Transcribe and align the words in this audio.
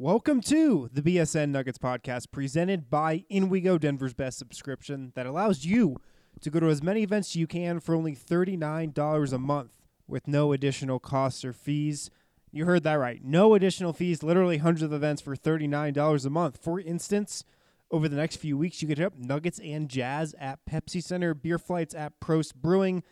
Welcome 0.00 0.42
to 0.42 0.88
the 0.92 1.02
BSN 1.02 1.48
Nuggets 1.48 1.76
podcast 1.76 2.30
presented 2.30 2.88
by 2.88 3.24
In 3.28 3.48
We 3.48 3.60
Go 3.60 3.78
Denver's 3.78 4.14
best 4.14 4.38
subscription 4.38 5.10
that 5.16 5.26
allows 5.26 5.64
you 5.64 5.96
to 6.40 6.50
go 6.50 6.60
to 6.60 6.68
as 6.68 6.84
many 6.84 7.02
events 7.02 7.34
you 7.34 7.48
can 7.48 7.80
for 7.80 7.96
only 7.96 8.14
$39 8.14 9.32
a 9.32 9.38
month 9.38 9.72
with 10.06 10.28
no 10.28 10.52
additional 10.52 11.00
costs 11.00 11.44
or 11.44 11.52
fees. 11.52 12.10
You 12.52 12.64
heard 12.64 12.84
that 12.84 12.94
right. 12.94 13.24
No 13.24 13.54
additional 13.54 13.92
fees, 13.92 14.22
literally 14.22 14.58
hundreds 14.58 14.84
of 14.84 14.92
events 14.92 15.20
for 15.20 15.34
$39 15.34 16.24
a 16.24 16.30
month. 16.30 16.62
For 16.62 16.78
instance, 16.78 17.42
over 17.90 18.08
the 18.08 18.14
next 18.14 18.36
few 18.36 18.56
weeks, 18.56 18.80
you 18.80 18.86
hit 18.86 19.00
up 19.00 19.18
Nuggets 19.18 19.58
and 19.58 19.88
Jazz 19.88 20.32
at 20.38 20.60
Pepsi 20.64 21.02
Center, 21.02 21.34
beer 21.34 21.58
flights 21.58 21.92
at 21.92 22.20
Prost 22.20 22.54
Brewing, 22.54 23.02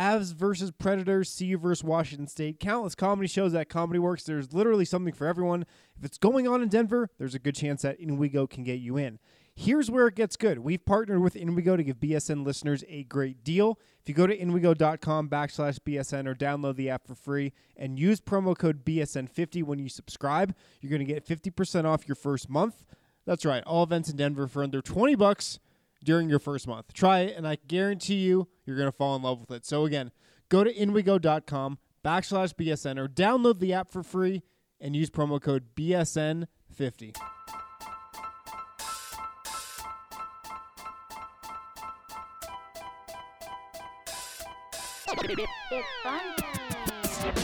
Avs 0.00 0.32
versus 0.32 0.70
Predators, 0.70 1.36
CU 1.36 1.58
versus 1.58 1.84
Washington 1.84 2.26
State, 2.26 2.58
countless 2.58 2.94
comedy 2.94 3.28
shows 3.28 3.52
at 3.54 3.68
Comedy 3.68 3.98
Works. 3.98 4.22
There's 4.22 4.54
literally 4.54 4.86
something 4.86 5.12
for 5.12 5.26
everyone. 5.26 5.66
If 5.94 6.06
it's 6.06 6.16
going 6.16 6.48
on 6.48 6.62
in 6.62 6.70
Denver, 6.70 7.10
there's 7.18 7.34
a 7.34 7.38
good 7.38 7.54
chance 7.54 7.82
that 7.82 8.00
InWeGo 8.00 8.48
can 8.48 8.64
get 8.64 8.80
you 8.80 8.96
in. 8.96 9.18
Here's 9.54 9.90
where 9.90 10.06
it 10.06 10.14
gets 10.14 10.38
good. 10.38 10.60
We've 10.60 10.82
partnered 10.82 11.20
with 11.20 11.34
InWeGo 11.34 11.76
to 11.76 11.84
give 11.84 12.00
BSN 12.00 12.46
listeners 12.46 12.82
a 12.88 13.04
great 13.04 13.44
deal. 13.44 13.78
If 14.00 14.08
you 14.08 14.14
go 14.14 14.26
to 14.26 14.34
inwego.com 14.34 15.28
backslash 15.28 15.80
BSN 15.80 16.26
or 16.26 16.34
download 16.34 16.76
the 16.76 16.88
app 16.88 17.06
for 17.06 17.14
free 17.14 17.52
and 17.76 17.98
use 17.98 18.22
promo 18.22 18.56
code 18.56 18.86
BSN50 18.86 19.64
when 19.64 19.78
you 19.78 19.90
subscribe, 19.90 20.54
you're 20.80 20.88
going 20.88 21.06
to 21.06 21.12
get 21.12 21.26
50% 21.26 21.84
off 21.84 22.08
your 22.08 22.16
first 22.16 22.48
month. 22.48 22.86
That's 23.26 23.44
right, 23.44 23.62
all 23.64 23.82
events 23.82 24.08
in 24.08 24.16
Denver 24.16 24.46
for 24.46 24.62
under 24.62 24.80
20 24.80 25.14
bucks 25.16 25.60
during 26.04 26.28
your 26.28 26.38
first 26.38 26.66
month. 26.66 26.92
Try 26.92 27.20
it, 27.20 27.36
and 27.36 27.46
I 27.46 27.56
guarantee 27.66 28.16
you, 28.16 28.48
you're 28.64 28.76
going 28.76 28.90
to 28.90 28.96
fall 28.96 29.16
in 29.16 29.22
love 29.22 29.40
with 29.40 29.50
it. 29.50 29.64
So 29.66 29.84
again, 29.84 30.10
go 30.48 30.64
to 30.64 30.72
inwego.com 30.72 31.78
backslash 32.04 32.54
BSN 32.54 32.98
or 32.98 33.08
download 33.08 33.60
the 33.60 33.72
app 33.72 33.90
for 33.90 34.02
free 34.02 34.42
and 34.80 34.96
use 34.96 35.10
promo 35.10 35.40
code 35.40 35.74
BSN50. 35.76 37.16
It's 45.72 45.86
fun 46.02 46.20
time. 46.36 47.34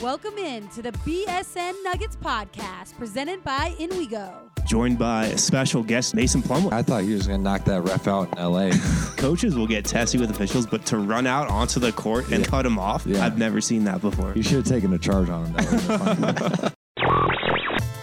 Welcome 0.00 0.38
in 0.38 0.66
to 0.68 0.82
the 0.82 0.92
BSN 0.92 1.74
Nuggets 1.84 2.16
podcast 2.16 2.96
presented 2.96 3.44
by 3.44 3.74
InWeGo. 3.78 4.49
Joined 4.70 5.00
by 5.00 5.24
a 5.26 5.36
special 5.36 5.82
guest, 5.82 6.14
Mason 6.14 6.40
Plumlee. 6.42 6.72
I 6.72 6.80
thought 6.82 7.02
you 7.04 7.14
was 7.14 7.26
gonna 7.26 7.42
knock 7.42 7.64
that 7.64 7.82
ref 7.82 8.06
out 8.06 8.28
in 8.30 8.38
L.A. 8.38 8.70
Coaches 9.16 9.56
will 9.56 9.66
get 9.66 9.84
testy 9.84 10.16
with 10.16 10.30
officials, 10.30 10.64
but 10.64 10.86
to 10.86 10.98
run 10.98 11.26
out 11.26 11.48
onto 11.50 11.80
the 11.80 11.90
court 11.90 12.30
and 12.30 12.44
Yeah. 12.44 12.50
cut 12.50 12.66
him 12.66 12.78
off, 12.78 13.04
Yeah. 13.04 13.26
I've 13.26 13.36
never 13.36 13.60
seen 13.60 13.82
that 13.84 14.00
before. 14.00 14.32
you 14.36 14.44
should 14.44 14.58
have 14.58 14.66
taken 14.66 14.92
a 14.92 14.98
charge 14.98 15.28
on 15.28 15.46
him. 15.46 16.70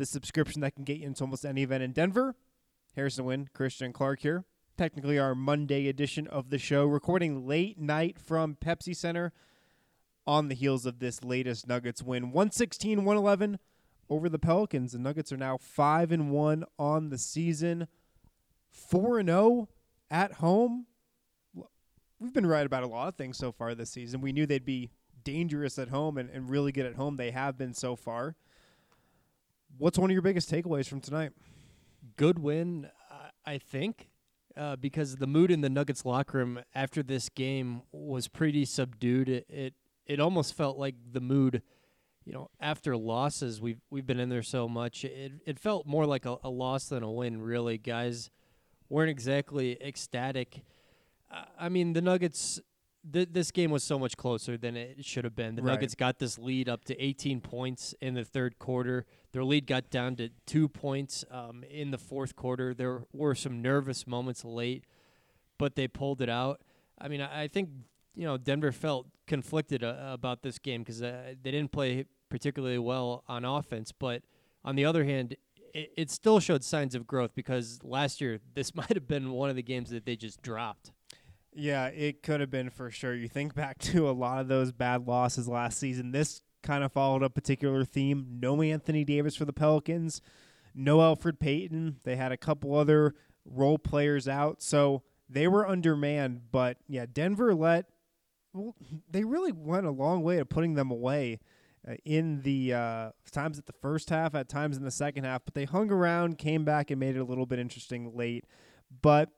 the 0.00 0.06
subscription 0.06 0.62
that 0.62 0.74
can 0.74 0.82
get 0.82 0.96
you 0.96 1.06
into 1.06 1.22
almost 1.22 1.44
any 1.44 1.62
event 1.62 1.82
in 1.82 1.92
Denver. 1.92 2.34
Harrison 2.96 3.26
Wind, 3.26 3.52
Christian 3.52 3.92
Clark 3.92 4.20
here. 4.20 4.46
Technically, 4.78 5.18
our 5.18 5.34
Monday 5.34 5.88
edition 5.88 6.26
of 6.26 6.48
the 6.48 6.56
show, 6.56 6.86
recording 6.86 7.46
late 7.46 7.78
night 7.78 8.18
from 8.18 8.56
Pepsi 8.56 8.96
Center 8.96 9.34
on 10.26 10.48
the 10.48 10.54
heels 10.54 10.86
of 10.86 11.00
this 11.00 11.22
latest 11.22 11.68
Nuggets 11.68 12.02
win 12.02 12.32
116 12.32 13.04
111 13.04 13.58
over 14.08 14.30
the 14.30 14.38
Pelicans. 14.38 14.92
The 14.92 14.98
Nuggets 14.98 15.32
are 15.32 15.36
now 15.36 15.58
5 15.58 16.12
and 16.12 16.30
1 16.30 16.64
on 16.78 17.10
the 17.10 17.18
season, 17.18 17.86
4 18.70 19.18
and 19.18 19.28
0 19.28 19.68
at 20.10 20.32
home. 20.34 20.86
We've 22.18 22.32
been 22.32 22.46
right 22.46 22.64
about 22.64 22.84
a 22.84 22.88
lot 22.88 23.08
of 23.08 23.16
things 23.16 23.36
so 23.36 23.52
far 23.52 23.74
this 23.74 23.90
season. 23.90 24.22
We 24.22 24.32
knew 24.32 24.46
they'd 24.46 24.64
be 24.64 24.92
dangerous 25.24 25.78
at 25.78 25.88
home 25.88 26.16
and, 26.16 26.30
and 26.30 26.48
really 26.48 26.72
good 26.72 26.86
at 26.86 26.94
home. 26.94 27.18
They 27.18 27.32
have 27.32 27.58
been 27.58 27.74
so 27.74 27.96
far. 27.96 28.34
What's 29.78 29.98
one 29.98 30.10
of 30.10 30.12
your 30.12 30.22
biggest 30.22 30.50
takeaways 30.50 30.88
from 30.88 31.00
tonight? 31.00 31.32
good 32.16 32.38
win, 32.38 32.88
I- 33.44 33.58
think, 33.58 34.08
uh, 34.56 34.76
because 34.76 35.16
the 35.16 35.26
mood 35.26 35.50
in 35.50 35.60
the 35.60 35.68
Nuggets 35.68 36.04
locker 36.04 36.38
room 36.38 36.60
after 36.74 37.02
this 37.02 37.28
game 37.28 37.82
was 37.92 38.28
pretty 38.28 38.64
subdued. 38.64 39.28
It, 39.28 39.46
it 39.48 39.74
it 40.06 40.18
almost 40.20 40.54
felt 40.54 40.76
like 40.78 40.94
the 41.12 41.20
mood, 41.20 41.62
you 42.24 42.32
know, 42.32 42.50
after 42.60 42.96
losses. 42.96 43.60
We've 43.60 43.80
we've 43.90 44.06
been 44.06 44.20
in 44.20 44.28
there 44.28 44.42
so 44.42 44.68
much. 44.68 45.04
It 45.04 45.32
it 45.46 45.58
felt 45.58 45.86
more 45.86 46.06
like 46.06 46.26
a, 46.26 46.36
a 46.42 46.50
loss 46.50 46.86
than 46.86 47.02
a 47.02 47.10
win. 47.10 47.42
Really, 47.42 47.76
guys 47.78 48.30
weren't 48.88 49.10
exactly 49.10 49.76
ecstatic. 49.82 50.62
I 51.58 51.68
mean, 51.68 51.92
the 51.92 52.02
Nuggets. 52.02 52.60
Th- 53.10 53.28
this 53.30 53.50
game 53.50 53.70
was 53.70 53.82
so 53.82 53.98
much 53.98 54.16
closer 54.16 54.56
than 54.56 54.76
it 54.76 55.04
should 55.04 55.24
have 55.24 55.34
been. 55.34 55.54
The 55.54 55.62
Right. 55.62 55.74
Nuggets 55.74 55.94
got 55.94 56.18
this 56.18 56.38
lead 56.38 56.68
up 56.68 56.84
to 56.84 57.02
18 57.02 57.40
points 57.40 57.94
in 58.00 58.14
the 58.14 58.24
third 58.24 58.58
quarter. 58.58 59.06
Their 59.32 59.44
lead 59.44 59.66
got 59.66 59.90
down 59.90 60.16
to 60.16 60.30
two 60.46 60.68
points 60.68 61.24
um, 61.30 61.64
in 61.70 61.90
the 61.92 61.98
fourth 61.98 62.36
quarter. 62.36 62.74
There 62.74 63.04
were 63.12 63.34
some 63.34 63.62
nervous 63.62 64.06
moments 64.06 64.44
late, 64.44 64.84
but 65.58 65.76
they 65.76 65.88
pulled 65.88 66.20
it 66.20 66.28
out. 66.28 66.60
I 66.98 67.08
mean, 67.08 67.20
I, 67.22 67.42
I 67.42 67.48
think 67.48 67.70
you 68.14 68.24
know 68.24 68.36
Denver 68.36 68.72
felt 68.72 69.06
conflicted 69.26 69.82
uh, 69.82 69.96
about 70.12 70.42
this 70.42 70.58
game 70.58 70.82
because 70.82 71.02
uh, 71.02 71.34
they 71.42 71.50
didn't 71.52 71.72
play 71.72 72.04
particularly 72.28 72.78
well 72.78 73.24
on 73.28 73.44
offense, 73.44 73.92
but 73.92 74.22
on 74.64 74.76
the 74.76 74.84
other 74.84 75.04
hand, 75.04 75.36
it, 75.72 75.92
it 75.96 76.10
still 76.10 76.40
showed 76.40 76.64
signs 76.64 76.94
of 76.94 77.06
growth 77.06 77.34
because 77.34 77.80
last 77.82 78.20
year 78.20 78.40
this 78.54 78.74
might 78.74 78.92
have 78.92 79.08
been 79.08 79.32
one 79.32 79.48
of 79.48 79.56
the 79.56 79.62
games 79.62 79.90
that 79.90 80.04
they 80.04 80.16
just 80.16 80.42
dropped. 80.42 80.92
Yeah, 81.52 81.86
it 81.86 82.22
could 82.22 82.40
have 82.40 82.50
been 82.50 82.70
for 82.70 82.90
sure. 82.90 83.14
You 83.14 83.28
think 83.28 83.54
back 83.54 83.78
to 83.80 84.08
a 84.08 84.12
lot 84.12 84.40
of 84.40 84.48
those 84.48 84.72
bad 84.72 85.06
losses 85.06 85.48
last 85.48 85.78
season. 85.78 86.12
This 86.12 86.42
kind 86.62 86.84
of 86.84 86.92
followed 86.92 87.22
a 87.22 87.30
particular 87.30 87.84
theme. 87.84 88.38
No 88.40 88.60
Anthony 88.62 89.04
Davis 89.04 89.36
for 89.36 89.44
the 89.44 89.52
Pelicans, 89.52 90.20
no 90.74 90.98
Elfrid 90.98 91.38
Payton. 91.38 91.96
They 92.04 92.16
had 92.16 92.32
a 92.32 92.36
couple 92.36 92.74
other 92.74 93.14
role 93.44 93.78
players 93.78 94.28
out, 94.28 94.62
so 94.62 95.02
they 95.28 95.48
were 95.48 95.66
undermanned. 95.66 96.42
But 96.50 96.78
yeah, 96.88 97.06
Denver 97.10 97.54
let. 97.54 97.86
Well, 98.52 98.74
they 99.08 99.22
really 99.24 99.52
went 99.52 99.86
a 99.86 99.92
long 99.92 100.22
way 100.24 100.36
to 100.38 100.44
putting 100.44 100.74
them 100.74 100.90
away 100.90 101.38
uh, 101.88 101.94
in 102.04 102.42
the 102.42 102.74
uh, 102.74 103.10
times 103.30 103.60
at 103.60 103.66
the 103.66 103.72
first 103.72 104.10
half, 104.10 104.34
at 104.34 104.48
times 104.48 104.76
in 104.76 104.84
the 104.84 104.90
second 104.90 105.22
half. 105.22 105.44
But 105.44 105.54
they 105.54 105.66
hung 105.66 105.90
around, 105.90 106.38
came 106.38 106.64
back, 106.64 106.90
and 106.90 106.98
made 106.98 107.14
it 107.14 107.20
a 107.20 107.24
little 107.24 107.46
bit 107.46 107.60
interesting 107.60 108.16
late. 108.16 108.44
But 109.02 109.30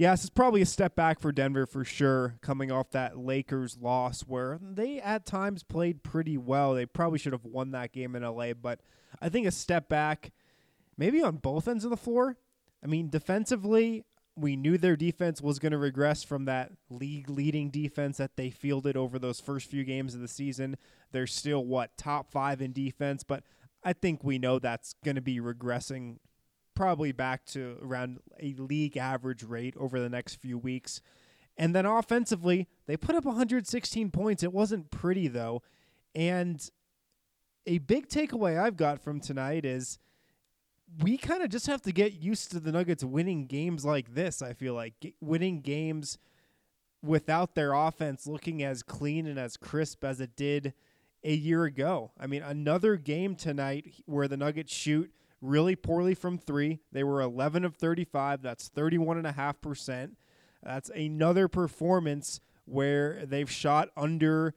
Yes, 0.00 0.22
it's 0.22 0.30
probably 0.30 0.62
a 0.62 0.66
step 0.66 0.96
back 0.96 1.20
for 1.20 1.30
Denver 1.30 1.66
for 1.66 1.84
sure, 1.84 2.38
coming 2.40 2.72
off 2.72 2.90
that 2.92 3.18
Lakers 3.18 3.76
loss 3.78 4.22
where 4.22 4.58
they 4.62 4.98
at 4.98 5.26
times 5.26 5.62
played 5.62 6.02
pretty 6.02 6.38
well. 6.38 6.72
They 6.72 6.86
probably 6.86 7.18
should 7.18 7.34
have 7.34 7.44
won 7.44 7.72
that 7.72 7.92
game 7.92 8.16
in 8.16 8.22
LA, 8.22 8.54
but 8.54 8.80
I 9.20 9.28
think 9.28 9.46
a 9.46 9.50
step 9.50 9.90
back, 9.90 10.32
maybe 10.96 11.22
on 11.22 11.36
both 11.36 11.68
ends 11.68 11.84
of 11.84 11.90
the 11.90 11.98
floor. 11.98 12.38
I 12.82 12.86
mean, 12.86 13.10
defensively, 13.10 14.06
we 14.36 14.56
knew 14.56 14.78
their 14.78 14.96
defense 14.96 15.42
was 15.42 15.58
going 15.58 15.72
to 15.72 15.78
regress 15.78 16.24
from 16.24 16.46
that 16.46 16.72
league 16.88 17.28
leading 17.28 17.68
defense 17.68 18.16
that 18.16 18.36
they 18.36 18.48
fielded 18.48 18.96
over 18.96 19.18
those 19.18 19.38
first 19.38 19.68
few 19.68 19.84
games 19.84 20.14
of 20.14 20.22
the 20.22 20.28
season. 20.28 20.78
They're 21.12 21.26
still, 21.26 21.66
what, 21.66 21.98
top 21.98 22.30
five 22.30 22.62
in 22.62 22.72
defense, 22.72 23.22
but 23.22 23.42
I 23.84 23.92
think 23.92 24.24
we 24.24 24.38
know 24.38 24.58
that's 24.58 24.94
going 25.04 25.16
to 25.16 25.20
be 25.20 25.40
regressing 25.40 26.20
probably 26.80 27.12
back 27.12 27.44
to 27.44 27.76
around 27.82 28.18
a 28.40 28.54
league 28.54 28.96
average 28.96 29.42
rate 29.42 29.74
over 29.78 30.00
the 30.00 30.08
next 30.08 30.36
few 30.36 30.56
weeks. 30.56 31.02
And 31.58 31.74
then 31.74 31.84
offensively, 31.84 32.68
they 32.86 32.96
put 32.96 33.14
up 33.14 33.26
116 33.26 34.10
points. 34.10 34.42
It 34.42 34.50
wasn't 34.50 34.90
pretty 34.90 35.28
though. 35.28 35.60
And 36.14 36.66
a 37.66 37.76
big 37.80 38.08
takeaway 38.08 38.58
I've 38.58 38.78
got 38.78 38.98
from 38.98 39.20
tonight 39.20 39.66
is 39.66 39.98
we 41.02 41.18
kind 41.18 41.42
of 41.42 41.50
just 41.50 41.66
have 41.66 41.82
to 41.82 41.92
get 41.92 42.14
used 42.14 42.50
to 42.52 42.60
the 42.60 42.72
Nuggets 42.72 43.04
winning 43.04 43.44
games 43.44 43.84
like 43.84 44.14
this. 44.14 44.40
I 44.40 44.54
feel 44.54 44.72
like 44.72 44.94
G- 45.02 45.14
winning 45.20 45.60
games 45.60 46.16
without 47.02 47.54
their 47.54 47.74
offense 47.74 48.26
looking 48.26 48.62
as 48.62 48.82
clean 48.82 49.26
and 49.26 49.38
as 49.38 49.58
crisp 49.58 50.02
as 50.02 50.18
it 50.18 50.34
did 50.34 50.72
a 51.22 51.34
year 51.34 51.64
ago. 51.64 52.12
I 52.18 52.26
mean, 52.26 52.42
another 52.42 52.96
game 52.96 53.36
tonight 53.36 54.02
where 54.06 54.28
the 54.28 54.38
Nuggets 54.38 54.72
shoot 54.72 55.12
really 55.40 55.76
poorly 55.76 56.14
from 56.14 56.38
three. 56.38 56.80
They 56.92 57.04
were 57.04 57.20
11 57.20 57.64
of 57.64 57.76
35. 57.76 58.42
That's 58.42 58.68
31.5%. 58.68 60.12
That's 60.62 60.90
another 60.90 61.48
performance 61.48 62.40
where 62.66 63.24
they've 63.24 63.50
shot 63.50 63.88
under 63.96 64.54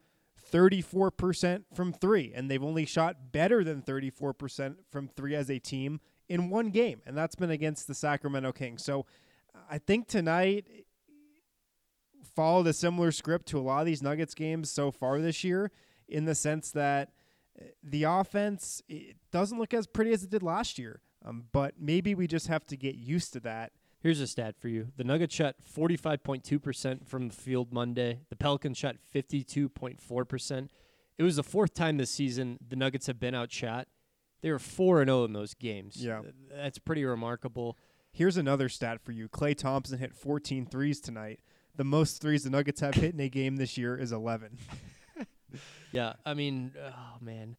34% 0.51 1.63
from 1.73 1.93
three, 1.93 2.31
and 2.35 2.49
they've 2.49 2.63
only 2.63 2.85
shot 2.85 3.31
better 3.31 3.63
than 3.63 3.81
34% 3.81 4.75
from 4.91 5.07
three 5.07 5.35
as 5.35 5.49
a 5.49 5.57
team 5.57 5.99
in 6.29 6.49
one 6.49 6.69
game, 6.69 7.01
and 7.05 7.17
that's 7.17 7.35
been 7.35 7.49
against 7.49 7.87
the 7.87 7.93
Sacramento 7.95 8.51
Kings. 8.51 8.83
So 8.83 9.05
I 9.69 9.77
think 9.77 10.07
tonight 10.07 10.67
followed 12.35 12.67
a 12.67 12.73
similar 12.73 13.11
script 13.11 13.47
to 13.47 13.59
a 13.59 13.61
lot 13.61 13.81
of 13.81 13.85
these 13.85 14.01
Nuggets 14.01 14.33
games 14.33 14.69
so 14.69 14.91
far 14.91 15.19
this 15.19 15.43
year 15.43 15.71
in 16.07 16.25
the 16.25 16.35
sense 16.35 16.71
that 16.71 17.11
the 17.83 18.03
offense 18.03 18.81
it 18.87 19.15
doesn't 19.31 19.59
look 19.59 19.73
as 19.73 19.87
pretty 19.87 20.11
as 20.11 20.23
it 20.23 20.29
did 20.29 20.43
last 20.43 20.77
year. 20.77 21.01
Um, 21.25 21.45
but 21.51 21.75
maybe 21.79 22.15
we 22.15 22.27
just 22.27 22.47
have 22.47 22.65
to 22.67 22.77
get 22.77 22.95
used 22.95 23.33
to 23.33 23.39
that. 23.41 23.71
Here's 23.99 24.19
a 24.19 24.27
stat 24.27 24.55
for 24.59 24.67
you. 24.67 24.89
The 24.97 25.05
Nuggets 25.05 25.33
shot 25.33 25.55
45.2% 25.73 27.07
from 27.07 27.29
the 27.29 27.33
field 27.33 27.71
Monday. 27.71 28.19
The 28.29 28.35
Pelicans 28.35 28.77
shot 28.77 28.97
52.4%. 29.15 30.67
It 31.17 31.23
was 31.23 31.37
the 31.37 31.43
fourth 31.43 31.73
time 31.73 31.97
this 31.97 32.11
season 32.11 32.59
the 32.67 32.75
Nuggets 32.75 33.07
have 33.07 33.19
been 33.19 33.33
outshot. 33.33 33.87
They 34.41 34.51
were 34.51 34.59
4 34.59 35.01
and 35.01 35.09
0 35.09 35.23
in 35.23 35.33
those 35.33 35.53
games. 35.53 36.03
Yeah. 36.03 36.21
That's 36.53 36.79
pretty 36.79 37.05
remarkable. 37.05 37.77
Here's 38.11 38.35
another 38.35 38.67
stat 38.67 38.99
for 39.01 39.13
you. 39.13 39.29
Klay 39.29 39.55
Thompson 39.55 39.99
hit 39.99 40.13
14 40.13 40.65
threes 40.65 40.99
tonight. 40.99 41.39
The 41.75 41.85
most 41.85 42.21
threes 42.21 42.43
the 42.43 42.49
Nuggets 42.49 42.81
have 42.81 42.95
hit 42.95 43.13
in 43.13 43.21
a 43.21 43.29
game 43.29 43.55
this 43.55 43.77
year 43.77 43.97
is 43.97 44.11
11. 44.11 44.57
Yeah, 45.91 46.13
I 46.25 46.33
mean, 46.33 46.71
oh 46.83 47.17
man, 47.21 47.55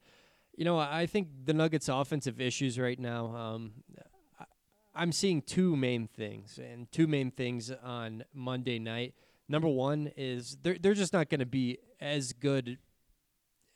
you 0.57 0.65
know, 0.65 0.79
I 0.79 1.07
think 1.07 1.29
the 1.45 1.53
Nuggets' 1.55 1.89
offensive 1.89 2.41
issues 2.41 2.79
right 2.79 2.99
now. 2.99 3.27
Um, 3.35 3.73
I- 4.39 4.45
I'm 4.95 5.13
seeing 5.13 5.43
two 5.43 5.77
main 5.77 6.07
things, 6.09 6.59
and 6.59 6.91
two 6.93 7.07
main 7.07 7.31
things 7.31 7.71
on 7.71 8.25
Monday 8.33 8.79
night. 8.79 9.15
Number 9.49 9.69
one 9.69 10.11
is 10.17 10.57
they're 10.63 10.79
they're 10.81 10.95
just 10.95 11.13
not 11.13 11.29
going 11.29 11.41
to 11.41 11.47
be 11.47 11.79
as 12.01 12.33
good 12.33 12.79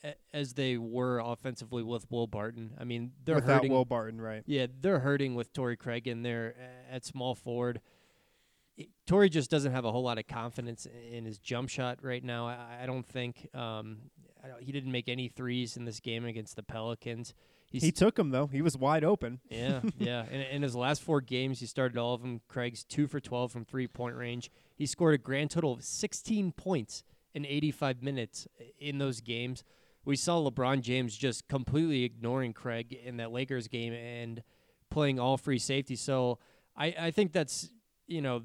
a- 0.05 0.15
as 0.32 0.55
they 0.55 0.76
were 0.79 1.19
offensively 1.19 1.82
with 1.82 2.11
Will 2.11 2.26
Barton. 2.26 2.75
I 2.79 2.85
mean, 2.85 3.12
they're 3.25 3.35
Without 3.37 3.56
hurting. 3.56 3.73
Will 3.73 3.85
Barton, 3.85 4.21
right? 4.21 4.43
Yeah, 4.47 4.67
they're 4.81 5.00
hurting 5.00 5.35
with 5.35 5.53
Torrey 5.53 5.76
Craig 5.76 6.06
in 6.09 6.23
there 6.23 6.55
at 6.91 7.05
small 7.05 7.35
forward. 7.35 7.81
I- 8.78 8.88
Torrey 9.06 9.28
just 9.28 9.50
doesn't 9.50 9.72
have 9.72 9.84
a 9.84 9.92
whole 9.92 10.02
lot 10.02 10.19
of 10.19 10.26
confidence 10.26 10.86
in 11.10 11.25
his 11.25 11.38
jump 11.38 11.69
shot 11.69 11.98
right 12.02 12.22
now. 12.22 12.46
I, 12.46 12.80
I 12.82 12.86
don't 12.86 13.06
think 13.06 13.48
um, 13.54 13.98
I 14.44 14.48
don't, 14.48 14.62
he 14.62 14.72
didn't 14.72 14.92
make 14.92 15.08
any 15.08 15.28
threes 15.28 15.76
in 15.76 15.84
this 15.84 16.00
game 16.00 16.25
against 16.25 16.56
the 16.56 16.62
Pelicans. 16.62 17.34
He's, 17.70 17.82
He 17.82 17.92
took 17.92 18.19
him 18.19 18.30
though. 18.30 18.46
He 18.46 18.62
was 18.62 18.76
wide 18.78 19.04
open. 19.04 19.40
yeah, 19.50 19.80
yeah. 19.98 20.25
In, 20.30 20.40
in 20.40 20.62
his 20.62 20.75
last 20.75 21.02
four 21.02 21.20
games, 21.20 21.60
he 21.60 21.66
started 21.66 21.98
all 21.98 22.14
of 22.14 22.22
them. 22.22 22.40
Craig's 22.48 22.82
two 22.84 23.06
for 23.06 23.20
12 23.20 23.52
from 23.52 23.64
three 23.64 23.86
point 23.86 24.16
range. 24.16 24.50
He 24.75 24.86
scored 24.86 25.14
a 25.14 25.19
grand 25.19 25.50
total 25.50 25.72
of 25.72 25.82
16 25.84 26.52
points 26.52 27.02
in 27.34 27.44
85 27.44 28.02
minutes 28.02 28.46
in 28.78 28.98
those 28.98 29.20
games. 29.20 29.64
We 30.04 30.16
saw 30.16 30.38
LeBron 30.48 30.80
James 30.80 31.14
just 31.16 31.46
completely 31.48 32.04
ignoring 32.04 32.54
Craig 32.54 32.92
in 32.94 33.19
that 33.19 33.32
Lakers 33.32 33.69
game 33.69 33.92
and 33.92 34.42
playing 34.90 35.19
all 35.20 35.36
free 35.36 35.58
safety. 35.58 35.96
So 35.96 36.38
I, 36.75 36.94
I 36.98 37.10
think 37.10 37.32
that's, 37.32 37.69
you 38.06 38.22
know, 38.22 38.42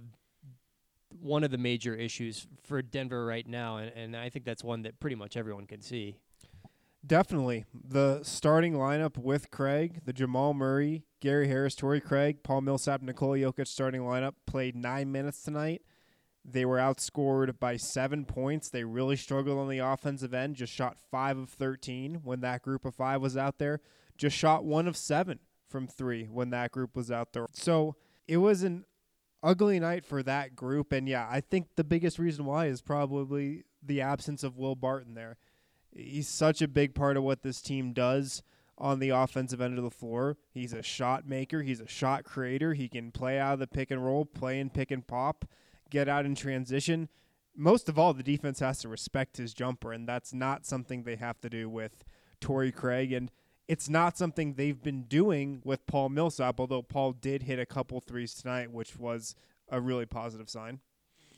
one 1.22 1.44
of 1.44 1.52
the 1.52 1.58
major 1.58 1.96
issues 1.96 2.48
for 2.64 2.82
Denver 2.82 3.26
right 3.26 3.48
now. 3.48 3.78
And, 3.78 3.92
and 3.96 4.18
I 4.18 4.30
think 4.30 4.46
that's 4.46 4.64
one 4.64 4.84
that 4.84 5.00
pretty 5.00 5.16
much 5.16 5.38
everyone 5.38 5.66
can 5.66 5.82
see. 5.82 6.18
Definitely. 7.06 7.66
The 7.74 8.22
starting 8.24 8.74
lineup 8.74 9.18
with 9.18 9.52
Craig, 9.52 10.02
the 10.06 10.14
Jamal 10.14 10.54
Murray, 10.54 11.04
Gary 11.20 11.50
Harris, 11.50 11.76
Torrey 11.76 12.00
Craig, 12.00 12.44
Paul 12.44 12.62
Millsap, 12.62 13.02
Nikola 13.02 13.38
Jokic 13.38 13.68
starting 13.68 14.02
lineup 14.02 14.34
played 14.46 14.76
nine 14.76 15.12
minutes 15.12 15.44
tonight. 15.44 15.82
They 16.46 16.66
were 16.66 16.78
outscored 16.78 17.60
by 17.60 17.78
seven 17.78 18.26
points. 18.26 18.70
They 18.70 18.84
really 18.84 19.16
struggled 19.16 19.58
on 19.58 19.70
the 19.70 19.80
offensive 19.80 20.34
end, 20.34 20.56
just 20.56 20.74
shot 20.74 20.98
five 21.12 21.38
of 21.38 21.50
13 21.50 22.22
when 22.24 22.42
that 22.42 22.62
group 22.62 22.86
of 22.86 22.96
five 22.96 23.22
was 23.22 23.38
out 23.38 23.60
there, 23.60 23.82
just 24.18 24.36
shot 24.36 24.64
one 24.64 24.88
of 24.88 24.98
seven 24.98 25.40
from 25.70 25.88
three 25.88 26.26
when 26.26 26.52
that 26.52 26.72
group 26.72 26.96
was 26.96 27.12
out 27.12 27.34
there. 27.34 27.48
So 27.54 27.96
it 28.28 28.38
was 28.38 28.64
an 28.64 28.86
ugly 29.44 29.80
night 29.80 30.06
for 30.06 30.24
that 30.24 30.56
group. 30.56 30.92
And 30.92 31.08
yeah, 31.08 31.28
I 31.30 31.42
think 31.42 31.68
the 31.76 31.84
biggest 31.84 32.18
reason 32.18 32.46
why 32.46 32.68
is 32.68 32.82
probably 32.82 33.66
the 33.84 34.02
absence 34.02 34.44
of 34.44 34.58
Will 34.58 34.76
Barton 34.76 35.14
there. 35.14 35.38
He's 35.92 36.28
such 36.28 36.62
a 36.62 36.68
big 36.68 36.96
part 36.96 37.18
of 37.18 37.24
what 37.24 37.44
this 37.44 37.62
team 37.62 37.94
does 37.94 38.42
on 38.78 39.00
the 39.00 39.10
offensive 39.10 39.62
end 39.62 39.78
of 39.78 39.84
the 39.84 39.92
floor. 39.92 40.38
He's 40.52 40.74
a 40.74 40.82
shot 40.82 41.28
maker, 41.28 41.62
he's 41.62 41.80
a 41.80 41.88
shot 41.88 42.24
creator. 42.24 42.74
He 42.74 42.88
can 42.88 43.12
play 43.12 43.38
out 43.38 43.54
of 43.54 43.60
the 43.60 43.68
pick 43.68 43.92
and 43.92 44.04
roll, 44.04 44.26
play 44.26 44.60
in 44.60 44.70
pick 44.70 44.90
and 44.90 45.06
pop, 45.06 45.46
get 45.92 46.10
out 46.10 46.26
in 46.26 46.34
transition. 46.34 47.10
Most 47.56 47.88
of 47.88 48.00
all, 48.00 48.14
the 48.16 48.24
defense 48.24 48.62
has 48.62 48.80
to 48.80 48.90
respect 48.90 49.38
his 49.38 49.54
jumper, 49.54 49.94
and 49.94 50.08
that's 50.08 50.34
not 50.34 50.66
something 50.66 51.04
they 51.04 51.18
have 51.18 51.40
to 51.42 51.50
do 51.50 51.70
with 51.70 52.04
Torrey 52.42 52.72
Craig. 52.72 53.14
And 53.14 53.30
it's 53.68 53.90
not 53.90 54.18
something 54.18 54.54
they've 54.56 54.82
been 54.82 55.04
doing 55.04 55.62
with 55.64 55.86
Paul 55.88 56.10
Millsap, 56.10 56.60
although 56.60 56.82
Paul 56.82 57.14
did 57.14 57.44
hit 57.44 57.60
a 57.60 57.66
couple 57.66 58.00
threes 58.02 58.34
tonight, 58.34 58.72
which 58.72 58.98
was 58.98 59.36
a 59.70 59.80
really 59.80 60.06
positive 60.06 60.50
sign. 60.50 60.80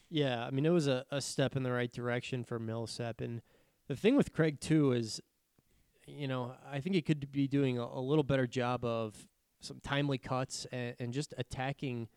Yeah, 0.10 0.46
I 0.46 0.52
mean 0.52 0.66
it 0.66 0.72
was 0.72 0.88
a, 0.88 1.06
a 1.12 1.22
step 1.22 1.56
in 1.56 1.64
the 1.64 1.72
right 1.72 1.92
direction 1.92 2.44
for 2.44 2.60
Millsap, 2.60 3.22
and 3.22 3.42
the 3.88 3.96
thing 3.96 4.16
with 4.16 4.34
Craig 4.34 4.60
too 4.60 4.92
is, 4.92 5.22
you 6.08 6.28
know, 6.28 6.54
I 6.72 6.80
think 6.80 6.96
he 6.96 7.02
could 7.02 7.32
be 7.32 7.48
doing 7.48 7.78
a, 7.78 7.84
a 7.84 8.00
little 8.02 8.24
better 8.24 8.48
job 8.48 8.84
of 8.84 9.28
some 9.62 9.80
timely 9.84 10.18
cuts 10.18 10.66
and, 10.72 10.96
and 11.00 11.14
just 11.14 11.34
attacking, 11.38 12.08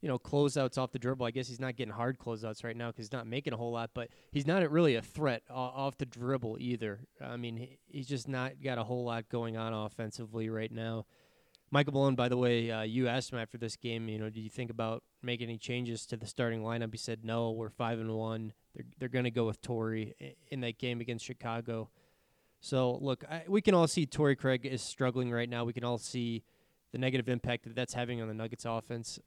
you 0.00 0.08
know, 0.08 0.18
closeouts 0.18 0.78
off 0.78 0.92
the 0.92 0.98
dribble. 0.98 1.26
I 1.26 1.30
guess 1.30 1.48
he's 1.48 1.60
not 1.60 1.76
getting 1.76 1.94
hard 1.94 2.18
closeouts 2.18 2.64
right 2.64 2.76
now 2.76 2.88
because 2.88 3.06
he's 3.06 3.12
not 3.12 3.26
making 3.26 3.52
a 3.52 3.56
whole 3.56 3.72
lot, 3.72 3.90
but 3.94 4.08
he's 4.30 4.46
not 4.46 4.68
really 4.70 4.94
a 4.94 5.02
threat 5.02 5.42
off 5.50 5.98
the 5.98 6.06
dribble 6.06 6.58
either. 6.60 7.00
I 7.20 7.36
mean, 7.36 7.76
he's 7.86 8.06
just 8.06 8.28
not 8.28 8.62
got 8.62 8.78
a 8.78 8.84
whole 8.84 9.04
lot 9.04 9.28
going 9.28 9.56
on 9.56 9.72
offensively 9.72 10.48
right 10.48 10.70
now. 10.70 11.06
Michael 11.70 11.94
Malone, 11.94 12.14
by 12.14 12.28
the 12.28 12.36
way, 12.36 12.70
uh, 12.70 12.82
you 12.82 13.08
asked 13.08 13.32
him 13.32 13.38
after 13.38 13.58
this 13.58 13.76
game, 13.76 14.08
you 14.08 14.18
know, 14.18 14.30
do 14.30 14.40
you 14.40 14.48
think 14.48 14.70
about 14.70 15.02
making 15.22 15.48
any 15.48 15.58
changes 15.58 16.06
to 16.06 16.16
the 16.16 16.26
starting 16.26 16.62
lineup? 16.62 16.92
He 16.92 16.98
said, 16.98 17.24
no, 17.24 17.50
we're 17.50 17.70
five 17.70 17.98
and 17.98 18.14
one. 18.14 18.52
They're 18.74 18.84
they're 18.98 19.08
going 19.08 19.24
to 19.24 19.32
go 19.32 19.46
with 19.46 19.60
Torrey 19.62 20.14
in 20.48 20.60
that 20.60 20.78
game 20.78 21.00
against 21.00 21.24
Chicago. 21.24 21.90
So 22.60 22.98
look, 23.00 23.24
I, 23.28 23.44
we 23.48 23.60
can 23.60 23.74
all 23.74 23.88
see 23.88 24.06
Torrey 24.06 24.36
Craig 24.36 24.64
is 24.64 24.80
struggling 24.80 25.32
right 25.32 25.48
now. 25.48 25.64
We 25.64 25.72
can 25.72 25.84
all 25.84 25.98
see 25.98 26.44
the 26.92 26.98
negative 26.98 27.28
impact 27.28 27.64
that 27.64 27.74
that's 27.74 27.94
having 27.94 28.22
on 28.22 28.28
the 28.28 28.34
Nuggets 28.34 28.64
offense. 28.64 29.18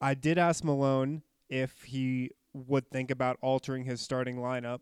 I 0.00 0.14
did 0.14 0.38
ask 0.38 0.64
Malone 0.64 1.22
if 1.48 1.82
he 1.84 2.30
would 2.52 2.88
think 2.88 3.10
about 3.10 3.38
altering 3.40 3.84
his 3.84 4.00
starting 4.00 4.36
lineup 4.36 4.80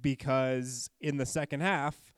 because 0.00 0.90
in 1.00 1.16
the 1.16 1.26
second 1.26 1.60
half, 1.60 2.12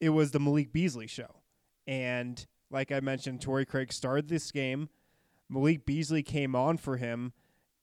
it 0.00 0.10
was 0.10 0.30
the 0.30 0.40
Malik 0.40 0.72
Beasley 0.72 1.06
show. 1.06 1.42
And 1.86 2.44
like 2.70 2.92
I 2.92 3.00
mentioned, 3.00 3.40
Torrey 3.40 3.66
Craig 3.66 3.92
started 3.92 4.28
this 4.28 4.50
game. 4.50 4.88
Malik 5.48 5.86
Beasley 5.86 6.22
came 6.22 6.54
on 6.54 6.76
for 6.76 6.96
him 6.96 7.32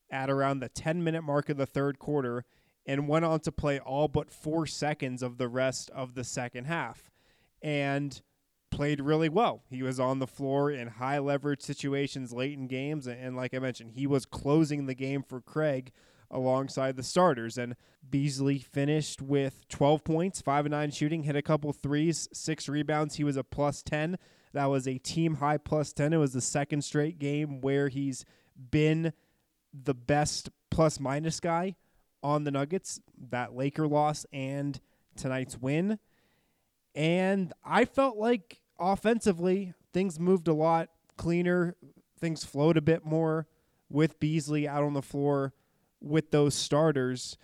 at 0.09 0.29
around 0.29 0.59
the 0.59 0.69
10 0.69 1.03
minute 1.03 1.23
mark 1.23 1.49
of 1.49 1.57
the 1.57 1.65
third 1.65 1.99
quarter 1.99 2.45
and 2.85 3.07
went 3.07 3.25
on 3.25 3.39
to 3.41 3.51
play 3.51 3.79
all 3.79 4.07
but 4.07 4.31
four 4.31 4.65
seconds 4.65 5.21
of 5.23 5.37
the 5.37 5.47
rest 5.47 5.89
of 5.91 6.15
the 6.15 6.23
second 6.23 6.65
half 6.65 7.11
and 7.61 8.21
played 8.71 9.01
really 9.01 9.29
well. 9.29 9.63
He 9.69 9.83
was 9.83 9.99
on 9.99 10.19
the 10.19 10.27
floor 10.27 10.71
in 10.71 10.87
high 10.87 11.19
leverage 11.19 11.61
situations 11.61 12.33
late 12.33 12.57
in 12.57 12.67
games. 12.67 13.07
And, 13.07 13.35
like 13.35 13.53
I 13.53 13.59
mentioned, 13.59 13.91
he 13.91 14.07
was 14.07 14.25
closing 14.25 14.85
the 14.85 14.95
game 14.95 15.21
for 15.21 15.41
Craig 15.41 15.91
alongside 16.31 16.95
the 16.95 17.03
starters. 17.03 17.57
And 17.57 17.75
Beasley 18.09 18.57
finished 18.59 19.21
with 19.21 19.67
12 19.67 20.03
points, 20.03 20.41
5 20.41 20.65
and 20.65 20.71
9 20.71 20.91
shooting, 20.91 21.23
hit 21.23 21.35
a 21.35 21.41
couple 21.41 21.71
threes, 21.73 22.27
six 22.33 22.67
rebounds. 22.67 23.15
He 23.15 23.23
was 23.23 23.37
a 23.37 23.43
plus 23.43 23.83
10. 23.83 24.17
That 24.53 24.65
was 24.65 24.87
a 24.87 24.97
team 24.97 25.35
high 25.35 25.57
plus 25.57 25.93
10. 25.93 26.13
It 26.13 26.17
was 26.17 26.33
the 26.33 26.41
second 26.41 26.83
straight 26.83 27.19
game 27.19 27.61
where 27.61 27.89
he's 27.89 28.25
been 28.71 29.13
the 29.73 29.93
best 29.93 30.49
plus 30.69 30.99
minus 30.99 31.39
guy 31.39 31.75
on 32.23 32.43
the 32.43 32.51
Nuggets, 32.51 32.99
that 33.29 33.55
Laker 33.55 33.87
loss 33.87 34.25
and 34.31 34.79
tonight's 35.15 35.57
win. 35.57 35.99
And 36.93 37.53
I 37.63 37.85
felt 37.85 38.17
like 38.17 38.60
offensively, 38.81 39.73
things 39.93 40.19
moved 40.19 40.47
a 40.47 40.53
lot 40.53 40.89
cleaner. 41.17 41.75
Things 42.19 42.43
flowed 42.43 42.77
a 42.77 42.81
bit 42.81 43.05
more 43.05 43.47
with 43.89 44.19
Beasley 44.19 44.67
out 44.67 44.83
on 44.83 44.93
the 44.93 45.01
floor 45.01 45.53
with 46.01 46.31
those 46.31 46.55
starters. 46.55 47.37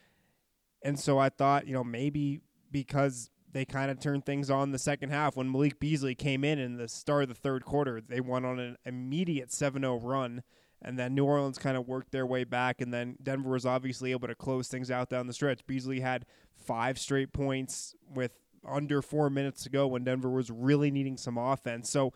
And 0.83 0.99
so 0.99 1.17
I 1.19 1.29
thought, 1.29 1.67
you 1.67 1.73
know, 1.73 1.83
maybe 1.83 2.41
because 2.71 3.29
they 3.51 3.65
kind 3.65 3.89
of 3.89 3.99
turned 3.99 4.25
things 4.25 4.49
on 4.49 4.71
the 4.71 4.79
second 4.79 5.09
half 5.09 5.35
when 5.35 5.51
Malik 5.51 5.79
Beasley 5.79 6.15
came 6.15 6.43
in 6.43 6.59
in 6.59 6.77
the 6.77 6.87
start 6.87 7.23
of 7.23 7.29
the 7.29 7.35
third 7.35 7.65
quarter, 7.65 8.01
they 8.01 8.21
went 8.21 8.45
on 8.45 8.59
an 8.59 8.77
immediate 8.85 9.51
7 9.51 9.81
0 9.81 9.99
run. 9.99 10.43
And 10.81 10.97
then 10.99 11.15
New 11.15 11.25
Orleans 11.25 11.57
kind 11.57 11.75
of 11.75 11.87
worked 11.87 12.11
their 12.11 12.25
way 12.25 12.43
back. 12.43 12.81
And 12.81 12.93
then 12.93 13.17
Denver 13.21 13.49
was 13.49 13.65
obviously 13.65 14.11
able 14.11 14.27
to 14.27 14.35
close 14.35 14.67
things 14.67 14.91
out 14.91 15.09
down 15.09 15.25
the 15.25 15.33
stretch. 15.33 15.65
Beasley 15.65 16.01
had 16.01 16.25
five 16.55 16.99
straight 16.99 17.33
points 17.33 17.95
with 18.13 18.31
under 18.67 19.01
four 19.01 19.29
minutes 19.29 19.63
to 19.63 19.69
go 19.69 19.87
when 19.87 20.03
Denver 20.03 20.29
was 20.29 20.49
really 20.49 20.91
needing 20.91 21.17
some 21.17 21.37
offense. 21.37 21.89
So 21.89 22.13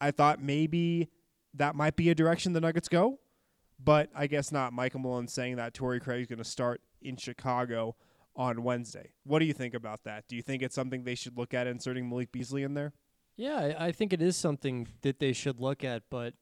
I 0.00 0.10
thought 0.10 0.42
maybe 0.42 1.08
that 1.54 1.74
might 1.74 1.96
be 1.96 2.10
a 2.10 2.14
direction 2.14 2.52
the 2.52 2.60
Nuggets 2.60 2.88
go, 2.88 3.18
but 3.82 4.10
I 4.14 4.26
guess 4.26 4.52
not. 4.52 4.72
Michael 4.72 5.00
Malone 5.00 5.28
saying 5.28 5.56
that 5.56 5.74
Torrey 5.74 6.00
Craig 6.00 6.20
is 6.20 6.26
going 6.26 6.38
to 6.38 6.44
start 6.44 6.80
in 7.02 7.16
Chicago 7.16 7.96
on 8.36 8.62
Wednesday. 8.62 9.10
What 9.24 9.40
do 9.40 9.44
you 9.44 9.52
think 9.52 9.74
about 9.74 10.04
that? 10.04 10.28
Do 10.28 10.36
you 10.36 10.42
think 10.42 10.62
it's 10.62 10.74
something 10.74 11.02
they 11.04 11.16
should 11.16 11.36
look 11.36 11.52
at 11.54 11.66
inserting 11.66 12.08
Malik 12.08 12.30
Beasley 12.30 12.62
in 12.62 12.74
there? 12.74 12.92
Yeah, 13.36 13.74
I, 13.78 13.92
think 13.92 14.12
it 14.12 14.20
is 14.20 14.36
something 14.36 14.88
that 15.02 15.20
they 15.20 15.32
should 15.32 15.60
look 15.60 15.84
at, 15.84 16.02
but 16.10 16.34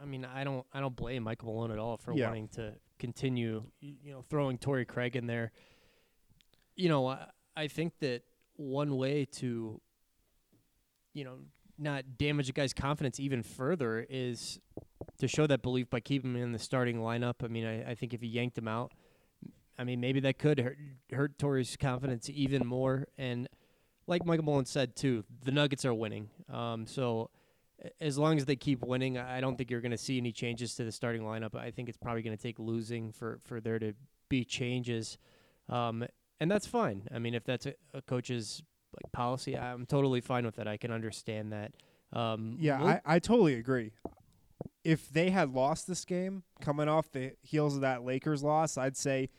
I 0.00 0.06
mean, 0.06 0.24
I 0.24 0.44
don't, 0.44 0.64
I 0.72 0.80
don't 0.80 0.94
blame 0.94 1.24
Michael 1.24 1.52
Malone 1.52 1.72
at 1.72 1.78
all 1.78 1.96
for 1.96 2.12
Yeah. 2.14 2.28
wanting 2.28 2.48
to 2.50 2.74
continue, 2.98 3.64
you 3.80 4.12
know, 4.12 4.22
throwing 4.22 4.58
Torrey 4.58 4.84
Craig 4.84 5.16
in 5.16 5.26
there. 5.26 5.52
You 6.76 6.88
know, 6.88 7.06
I, 7.08 7.26
I 7.56 7.68
think 7.68 7.98
that 8.00 8.22
one 8.56 8.96
way 8.96 9.24
to, 9.24 9.80
you 11.12 11.24
know, 11.24 11.38
not 11.78 12.16
damage 12.18 12.48
a 12.48 12.52
guy's 12.52 12.72
confidence 12.72 13.18
even 13.18 13.42
further 13.42 14.06
is 14.08 14.60
to 15.18 15.28
show 15.28 15.46
that 15.46 15.62
belief 15.62 15.90
by 15.90 16.00
keeping 16.00 16.34
him 16.34 16.42
in 16.42 16.52
the 16.52 16.58
starting 16.58 16.98
lineup. 16.98 17.36
I 17.42 17.48
mean, 17.48 17.66
I, 17.66 17.90
I 17.90 17.94
think 17.94 18.14
if 18.14 18.22
you 18.22 18.28
yanked 18.28 18.56
him 18.56 18.68
out, 18.68 18.92
I 19.78 19.84
mean, 19.84 20.00
maybe 20.00 20.20
that 20.20 20.38
could 20.38 20.60
hurt, 20.60 20.78
hurt 21.12 21.38
Torrey's 21.38 21.76
confidence 21.76 22.30
even 22.30 22.66
more. 22.66 23.08
And 23.18 23.48
like 24.06 24.24
Michael 24.24 24.44
Malone 24.44 24.66
said 24.66 24.94
too, 24.94 25.24
the 25.44 25.50
Nuggets 25.50 25.84
are 25.84 25.94
winning. 25.94 26.30
Um, 26.52 26.86
so 26.86 27.30
as 28.00 28.16
long 28.18 28.36
as 28.36 28.44
they 28.44 28.56
keep 28.56 28.84
winning, 28.84 29.18
I 29.18 29.40
don't 29.40 29.56
think 29.56 29.70
you're 29.70 29.80
going 29.80 29.92
to 29.92 29.98
see 29.98 30.16
any 30.16 30.32
changes 30.32 30.74
to 30.76 30.84
the 30.84 30.92
starting 30.92 31.22
lineup. 31.22 31.54
I 31.54 31.70
think 31.70 31.88
it's 31.88 31.98
probably 31.98 32.22
going 32.22 32.36
to 32.36 32.42
take 32.42 32.58
losing 32.58 33.12
for 33.12 33.40
for 33.42 33.60
there 33.60 33.78
to 33.78 33.94
be 34.28 34.44
changes, 34.44 35.18
um, 35.68 36.04
and 36.44 36.50
that's 36.50 36.66
fine. 36.66 37.08
I 37.10 37.18
mean, 37.18 37.32
if 37.32 37.42
that's 37.44 37.64
a, 37.64 37.72
a 37.94 38.02
coach's 38.02 38.62
like 38.92 39.10
policy, 39.12 39.56
I'm 39.56 39.86
totally 39.86 40.20
fine 40.20 40.44
with 40.44 40.56
that. 40.56 40.68
I 40.68 40.76
can 40.76 40.90
understand 40.90 41.54
that. 41.54 41.72
Um, 42.12 42.58
Yeah, 42.60 42.76
Malik- 42.76 43.02
I, 43.06 43.14
I 43.14 43.18
totally 43.18 43.54
agree. 43.54 43.92
If 44.84 45.08
they 45.08 45.30
had 45.30 45.54
lost 45.54 45.86
this 45.86 46.04
game 46.04 46.42
coming 46.60 46.86
off 46.86 47.10
the 47.10 47.32
heels 47.40 47.76
of 47.76 47.80
that 47.80 48.04
Lakers 48.04 48.42
loss, 48.42 48.76
I'd 48.76 48.94
say, 48.98 49.30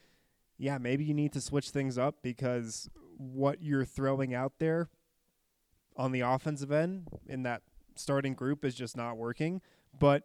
yeah, 0.58 0.80
maybe 0.80 1.04
you 1.06 1.14
need 1.14 1.32
to 1.34 1.42
switch 1.42 1.70
things 1.70 1.96
up 2.00 2.16
because 2.24 2.90
what 3.18 3.62
you're 3.62 3.86
throwing 3.86 4.34
out 4.34 4.54
there 4.58 4.90
on 5.96 6.12
the 6.12 6.22
offensive 6.22 6.72
end 6.72 7.08
in 7.28 7.44
that 7.44 7.62
starting 7.96 8.34
group 8.34 8.66
is 8.66 8.74
just 8.74 8.98
not 8.98 9.16
working. 9.16 9.62
But 10.00 10.24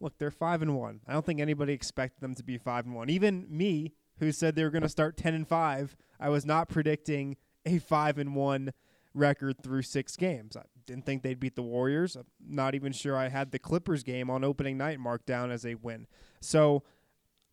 look, 0.00 0.18
they're 0.18 0.32
five 0.32 0.60
and 0.60 0.74
one. 0.74 1.02
I 1.06 1.12
don't 1.12 1.24
think 1.24 1.38
anybody 1.38 1.72
expected 1.72 2.20
them 2.20 2.34
to 2.34 2.42
be 2.42 2.58
five 2.58 2.84
and 2.84 2.96
one. 2.96 3.10
Even 3.10 3.46
me, 3.48 3.92
who 4.18 4.32
said 4.32 4.54
they 4.54 4.64
were 4.64 4.70
going 4.70 4.82
to 4.82 4.88
start 4.88 5.16
ten 5.16 5.34
and 5.34 5.46
five, 5.46 5.96
I 6.18 6.28
was 6.28 6.46
not 6.46 6.68
predicting 6.68 7.36
a 7.64 7.78
five 7.78 8.18
and 8.18 8.34
one 8.34 8.72
record 9.14 9.62
through 9.62 9.82
six 9.82 10.16
games. 10.16 10.56
I 10.56 10.62
didn't 10.86 11.06
think 11.06 11.22
they'd 11.22 11.40
beat 11.40 11.56
the 11.56 11.62
Warriors. 11.62 12.16
I'm 12.16 12.24
not 12.46 12.74
even 12.74 12.92
sure 12.92 13.16
I 13.16 13.28
had 13.28 13.50
the 13.50 13.58
Clippers 13.58 14.02
game 14.02 14.30
on 14.30 14.44
opening 14.44 14.76
night 14.78 15.00
marked 15.00 15.26
down 15.26 15.50
as 15.50 15.64
a 15.64 15.74
win. 15.74 16.06
So 16.40 16.82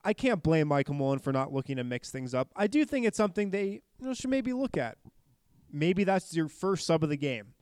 I 0.04 0.14
can't 0.14 0.44
blame 0.44 0.68
Michael 0.68 0.96
Malone 0.96 1.20
for 1.20 1.32
not 1.32 1.54
looking 1.54 1.78
to 1.78 1.84
mix 1.84 2.12
things 2.12 2.34
up. 2.34 2.50
I 2.56 2.68
do 2.68 2.86
think 2.86 3.06
it's 3.06 3.18
something 3.18 3.50
they 3.50 3.82
you 4.00 4.08
know, 4.08 4.14
should 4.14 4.30
maybe 4.30 4.54
look 4.54 4.78
at. 4.78 4.98
Maybe 5.72 6.04
that's 6.04 6.36
your 6.36 6.50
first 6.50 6.86
sub 6.86 7.04
of 7.04 7.10
the 7.10 7.18
game 7.18 7.53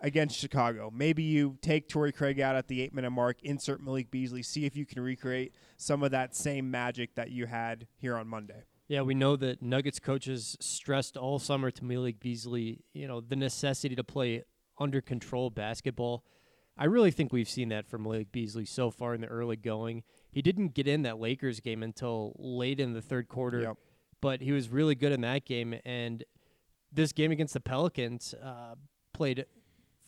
against 0.00 0.36
Chicago. 0.36 0.90
Maybe 0.94 1.22
you 1.22 1.56
take 1.62 1.88
Torrey 1.88 2.12
Craig 2.12 2.40
out 2.40 2.54
at 2.56 2.68
the 2.68 2.82
eight 2.82 2.94
minute 2.94 3.10
mark, 3.10 3.42
insert 3.42 3.80
Malik 3.82 4.10
Beasley, 4.10 4.42
see 4.42 4.64
if 4.66 4.76
you 4.76 4.84
can 4.86 5.02
recreate 5.02 5.54
some 5.76 6.02
of 6.02 6.10
that 6.10 6.34
same 6.34 6.70
magic 6.70 7.14
that 7.14 7.30
you 7.30 7.46
had 7.46 7.86
here 7.96 8.16
on 8.16 8.28
Monday. 8.28 8.64
Yeah, 8.88 9.02
we 9.02 9.14
know 9.14 9.34
that 9.36 9.62
Nuggets 9.62 9.98
coaches 9.98 10.56
stressed 10.60 11.16
all 11.16 11.38
summer 11.38 11.70
to 11.72 11.84
Malik 11.84 12.20
Beasley, 12.20 12.84
you 12.92 13.08
know, 13.08 13.20
the 13.20 13.34
necessity 13.36 13.96
to 13.96 14.04
play 14.04 14.44
under 14.78 15.00
control 15.00 15.50
basketball. 15.50 16.24
I 16.78 16.84
really 16.84 17.10
think 17.10 17.32
we've 17.32 17.48
seen 17.48 17.70
that 17.70 17.88
from 17.88 18.02
Malik 18.02 18.30
Beasley 18.30 18.66
so 18.66 18.90
far 18.90 19.14
in 19.14 19.22
the 19.22 19.26
early 19.28 19.56
going. 19.56 20.02
He 20.30 20.42
didn't 20.42 20.74
get 20.74 20.86
in 20.86 21.02
that 21.02 21.18
Lakers 21.18 21.58
game 21.60 21.82
until 21.82 22.34
late 22.38 22.78
in 22.78 22.92
the 22.92 23.00
third 23.00 23.28
quarter, 23.28 23.62
Yep. 23.62 23.76
but 24.20 24.42
he 24.42 24.52
was 24.52 24.68
really 24.68 24.94
good 24.94 25.10
in 25.10 25.22
that 25.22 25.46
game. 25.46 25.74
And 25.86 26.22
this 26.92 27.12
game 27.12 27.32
against 27.32 27.54
the 27.54 27.60
Pelicans 27.60 28.34
uh, 28.34 28.74
played 29.14 29.46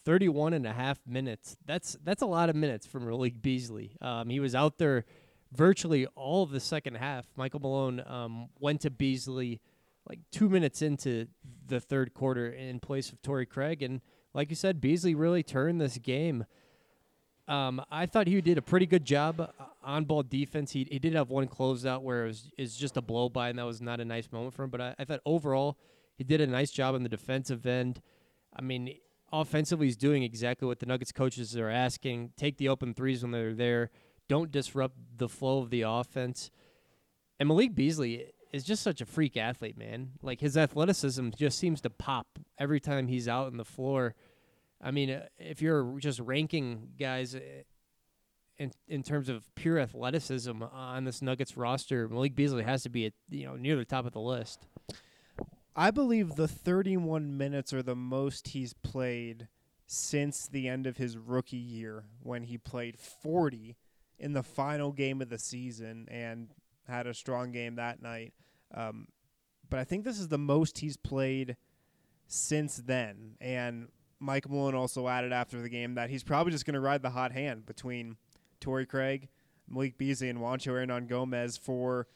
31 0.09 0.55
and 0.55 0.67
a 0.67 0.73
half 0.73 0.99
minutes. 1.07 1.59
That's 1.67 1.99
that's 2.03 2.23
a 2.23 2.27
lot 2.27 2.49
of 2.49 2.57
minutes 2.57 2.87
from 2.87 3.05
Malik 3.05 3.43
Beasley. 3.43 3.95
Um, 4.00 4.31
he 4.31 4.41
was 4.41 4.55
out 4.55 4.79
there 4.79 5.05
virtually 5.53 6.07
all 6.15 6.43
of 6.43 6.50
the 6.50 6.61
second 6.61 6.95
half. 6.95 7.27
Michael 7.37 7.61
Malone 7.61 8.03
um, 8.07 8.49
went 8.59 8.81
to 8.81 8.91
Beasley 8.91 9.61
like 10.09 10.21
two 10.33 10.49
minutes 10.49 10.81
into 10.81 11.27
the 11.67 11.79
third 11.79 12.15
quarter 12.15 12.49
in 12.49 12.81
place 12.81 13.12
of 13.12 13.21
Torrey 13.21 13.45
Craig, 13.45 13.83
and 13.83 14.00
like 14.33 14.49
you 14.49 14.57
said, 14.57 14.81
Beasley 14.81 15.15
really 15.15 15.43
turned 15.43 15.79
this 15.79 15.99
game. 15.99 16.47
Um, 17.47 17.85
I 17.91 18.07
thought 18.07 18.29
he 18.29 18.41
did 18.41 18.57
a 18.57 18.62
pretty 18.62 18.87
good 18.87 19.05
job 19.05 19.41
uh, 19.43 19.47
on 19.85 20.07
ball 20.07 20.23
defense. 20.23 20.73
He, 20.73 20.88
he 20.91 20.99
did 20.99 21.12
have 21.17 21.29
one 21.29 21.49
closeout 21.49 22.00
where 22.00 22.25
it 22.25 22.29
was 22.29 22.50
is 22.57 22.79
just 22.79 22.97
a 22.97 23.03
blow 23.03 23.29
by, 23.29 23.50
and 23.50 23.59
that 23.59 23.67
was 23.67 23.83
not 23.83 24.00
a 24.00 24.07
nice 24.07 24.33
moment 24.33 24.55
for 24.55 24.62
him. 24.62 24.71
But 24.71 24.81
I, 24.81 24.95
I 24.99 25.05
thought 25.05 25.21
overall 25.27 25.77
he 26.17 26.25
did 26.25 26.41
a 26.41 26.47
nice 26.47 26.71
job 26.71 26.95
on 26.95 27.03
the 27.03 27.11
defensive 27.11 27.67
end. 27.67 28.00
I 28.57 28.62
mean, 28.62 28.95
offensively, 29.32 29.87
he's 29.87 29.97
doing 29.97 30.23
exactly 30.23 30.66
what 30.66 30.80
the 30.80 30.87
Nuggets 30.87 31.12
coaches 31.12 31.56
are 31.56 31.70
asking: 31.70 32.32
take 32.37 32.56
the 32.56 32.68
open 32.68 32.94
threes 32.94 33.23
when 33.23 33.32
they're 33.32 33.54
there. 33.54 33.90
Don't 34.28 34.50
disrupt 34.50 34.97
the 35.16 35.28
flow 35.28 35.58
of 35.58 35.70
the 35.70 35.82
offense. 35.82 36.50
And 37.40 37.49
Malik 37.49 37.75
Beasley 37.75 38.32
is 38.52 38.64
just 38.64 38.82
such 38.82 39.00
a 39.00 39.06
freak 39.06 39.37
athlete, 39.37 39.76
man. 39.76 40.12
Like 40.23 40.40
his 40.40 40.56
athleticism 40.56 41.30
just 41.37 41.58
seems 41.58 41.80
to 41.82 41.90
pop 41.90 42.26
every 42.58 42.80
time 42.80 43.08
he's 43.08 43.28
out 43.28 43.47
on 43.47 43.56
the 43.56 43.64
floor. 43.64 44.14
I 44.80 44.90
mean, 44.90 45.11
uh, 45.11 45.26
if 45.38 45.61
you're 45.61 45.99
just 45.99 46.20
ranking 46.20 46.90
guys 46.99 47.35
uh, 47.35 47.40
in 48.58 48.73
in 48.87 49.02
terms 49.02 49.28
of 49.28 49.54
pure 49.54 49.78
athleticism 49.78 50.62
on 50.62 51.04
this 51.04 51.23
Nuggets 51.23 51.56
roster, 51.56 52.08
Malik 52.08 52.35
Beasley 52.35 52.64
has 52.64 52.82
to 52.85 52.88
be 52.88 53.06
at 53.06 53.12
you 53.30 53.47
know 53.47 53.56
near 53.56 53.76
the 53.76 53.85
top 53.85 54.06
of 54.06 54.12
the 54.12 54.20
list. 54.20 54.66
I 55.78 55.92
believe 55.92 56.35
the 56.35 56.49
31 56.49 57.38
minutes 57.38 57.73
are 57.73 57.85
the 57.85 57.94
most 57.94 58.49
he's 58.49 58.73
played 58.73 59.47
since 59.87 60.49
the 60.49 60.66
end 60.66 60.88
of 60.88 60.97
his 60.97 61.16
rookie 61.16 61.56
year 61.56 62.02
when 62.20 62.42
he 62.42 62.58
played 62.58 62.99
40 62.99 63.76
in 64.18 64.32
the 64.32 64.42
final 64.42 64.90
game 64.90 65.23
of 65.23 65.28
the 65.28 65.38
season 65.38 66.08
and 66.11 66.49
had 66.88 67.06
a 67.06 67.14
strong 67.14 67.52
game 67.52 67.76
that 67.76 68.02
night. 68.02 68.35
Um, 68.75 69.06
but 69.70 69.78
I 69.78 69.85
think 69.85 70.02
this 70.02 70.18
is 70.18 70.26
the 70.26 70.37
most 70.37 70.78
he's 70.78 70.97
played 70.97 71.56
since 72.26 72.78
then. 72.78 73.37
And 73.40 73.87
Mike 74.18 74.50
Malone 74.50 74.75
also 74.75 75.06
added 75.06 75.32
after 75.32 75.62
the 75.62 75.68
game 75.68 75.94
that 75.94 76.11
he's 76.11 76.25
probably 76.25 76.50
just 76.50 76.66
going 76.66 76.75
to 76.75 76.80
ride 76.80 77.02
the 77.02 77.11
hot 77.11 77.30
hand 77.30 77.66
between 77.66 78.16
Torrey 78.58 78.85
Craig, 78.85 79.28
Malik 79.68 79.97
Beasley, 79.97 80.28
and 80.28 80.40
Juancho 80.40 80.73
Hernangomez 80.73 81.56
for 81.56 82.08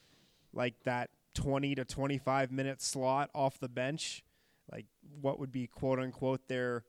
like 0.52 0.74
that 0.82 1.10
20 1.34 1.74
to 1.76 1.84
25 1.84 2.52
minute 2.52 2.82
slot 2.82 3.30
off 3.34 3.58
the 3.58 3.68
bench, 3.68 4.24
like 4.70 4.86
what 5.20 5.38
would 5.38 5.52
be 5.52 5.66
quote 5.66 5.98
unquote 5.98 6.48
their 6.48 6.84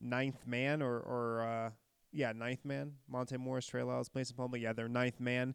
ninth 0.00 0.46
man 0.46 0.82
or, 0.82 0.98
or 0.98 1.42
uh, 1.42 1.70
yeah, 2.12 2.32
ninth 2.32 2.64
man. 2.64 2.92
Monte 3.08 3.36
Morris, 3.36 3.66
Trey 3.66 3.82
Lyles, 3.82 4.10
Mason 4.14 4.36
Plumlee, 4.36 4.62
yeah, 4.62 4.72
their 4.72 4.88
ninth 4.88 5.20
man. 5.20 5.54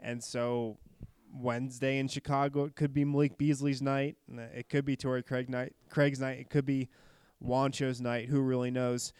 And 0.00 0.22
so 0.22 0.78
Wednesday 1.32 1.98
in 1.98 2.08
Chicago, 2.08 2.64
it 2.64 2.76
could 2.76 2.94
be 2.94 3.04
Malik 3.04 3.36
Beasley's 3.36 3.82
night. 3.82 4.16
It 4.28 4.68
could 4.68 4.84
be 4.84 4.96
Torrey 4.96 5.22
Craig 5.22 5.48
night, 5.48 5.74
Craig's 5.90 6.20
night. 6.20 6.38
It 6.38 6.50
could 6.50 6.64
be 6.64 6.88
Juancho's 7.40 8.00
night. 8.00 8.28
Who 8.28 8.40
really 8.40 8.70
knows? 8.70 9.12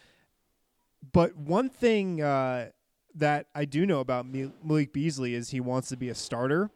But 1.13 1.37
one 1.37 1.69
thing 1.69 2.23
uh, 2.23 2.71
that 3.15 3.47
I 3.55 3.65
do 3.65 3.87
know 3.87 4.01
about 4.01 4.27
Malik 4.27 4.93
Beasley 4.93 5.35
is 5.35 5.51
he 5.51 5.61
wants 5.61 5.89
to 5.89 5.97
be 5.97 6.09
a 6.09 6.15
starter. 6.15 6.71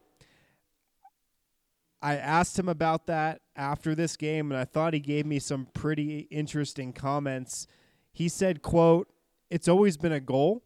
I 2.03 2.17
asked 2.17 2.59
him 2.59 2.67
about 2.67 3.07
that 3.07 3.39
after 3.55 3.95
this 3.95 4.17
game, 4.17 4.51
and 4.51 4.59
I 4.59 4.65
thought 4.65 4.93
he 4.93 4.99
gave 4.99 5.25
me 5.25 5.39
some 5.39 5.67
pretty 5.73 6.27
interesting 6.29 6.91
comments. 6.91 7.65
He 8.11 8.27
said, 8.27 8.61
"quote 8.61 9.09
It's 9.49 9.69
always 9.69 9.95
been 9.95 10.11
a 10.11 10.19
goal 10.19 10.63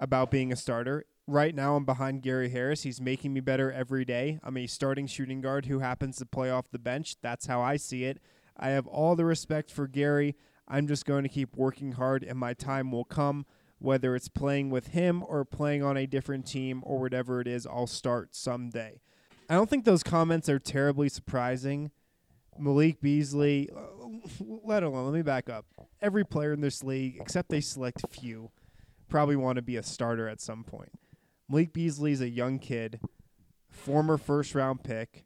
about 0.00 0.30
being 0.30 0.50
a 0.50 0.56
starter. 0.56 1.04
Right 1.26 1.54
now, 1.54 1.76
I'm 1.76 1.84
behind 1.84 2.22
Gary 2.22 2.48
Harris. 2.48 2.84
He's 2.84 2.98
making 2.98 3.34
me 3.34 3.40
better 3.40 3.70
every 3.70 4.06
day. 4.06 4.40
I'm 4.42 4.56
a 4.56 4.66
starting 4.66 5.06
shooting 5.06 5.42
guard 5.42 5.66
who 5.66 5.80
happens 5.80 6.16
to 6.16 6.24
play 6.24 6.48
off 6.48 6.70
the 6.70 6.78
bench. 6.78 7.16
That's 7.20 7.44
how 7.44 7.60
I 7.60 7.76
see 7.76 8.04
it. 8.04 8.18
I 8.56 8.70
have 8.70 8.86
all 8.86 9.16
the 9.16 9.26
respect 9.26 9.70
for 9.70 9.86
Gary. 9.86 10.34
I'm 10.66 10.86
just 10.86 11.04
going 11.04 11.24
to 11.24 11.28
keep 11.28 11.56
working 11.56 11.92
hard, 11.92 12.24
and 12.24 12.38
my 12.38 12.54
time 12.54 12.90
will 12.90 13.04
come." 13.04 13.44
Whether 13.80 14.16
it's 14.16 14.28
playing 14.28 14.70
with 14.70 14.88
him 14.88 15.22
or 15.22 15.44
playing 15.44 15.84
on 15.84 15.96
a 15.96 16.06
different 16.06 16.46
team 16.46 16.82
or 16.84 16.98
whatever 16.98 17.40
it 17.40 17.46
is, 17.46 17.64
I'll 17.64 17.86
start 17.86 18.34
someday. 18.34 19.00
I 19.48 19.54
don't 19.54 19.70
think 19.70 19.84
those 19.84 20.02
comments 20.02 20.48
are 20.48 20.58
terribly 20.58 21.08
surprising. 21.08 21.90
Malik 22.58 23.00
Beasley, 23.00 23.70
uh, 23.74 23.80
let 24.64 24.82
alone, 24.82 25.06
let 25.06 25.14
me 25.14 25.22
back 25.22 25.48
up. 25.48 25.64
Every 26.02 26.24
player 26.24 26.52
in 26.52 26.60
this 26.60 26.84
league, 26.84 27.18
except 27.20 27.48
they 27.48 27.60
select 27.60 28.02
few, 28.10 28.50
probably 29.08 29.36
want 29.36 29.56
to 29.56 29.62
be 29.62 29.76
a 29.76 29.82
starter 29.82 30.28
at 30.28 30.40
some 30.40 30.64
point. 30.64 30.92
Malik 31.48 31.72
Beasley's 31.72 32.20
a 32.20 32.28
young 32.28 32.58
kid, 32.58 33.00
former 33.70 34.18
first 34.18 34.54
round 34.54 34.84
pick. 34.84 35.24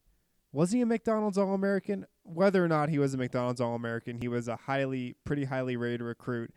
Was 0.52 0.70
he 0.70 0.82
a 0.82 0.86
McDonald's 0.86 1.38
All 1.38 1.54
American? 1.54 2.06
Whether 2.22 2.64
or 2.64 2.68
not 2.68 2.90
he 2.90 2.98
was 2.98 3.14
a 3.14 3.18
McDonald's 3.18 3.60
All 3.60 3.74
American, 3.74 4.20
he 4.20 4.28
was 4.28 4.46
a 4.46 4.56
highly, 4.56 5.16
pretty 5.24 5.44
highly 5.44 5.76
rated 5.76 6.02
recruit 6.02 6.52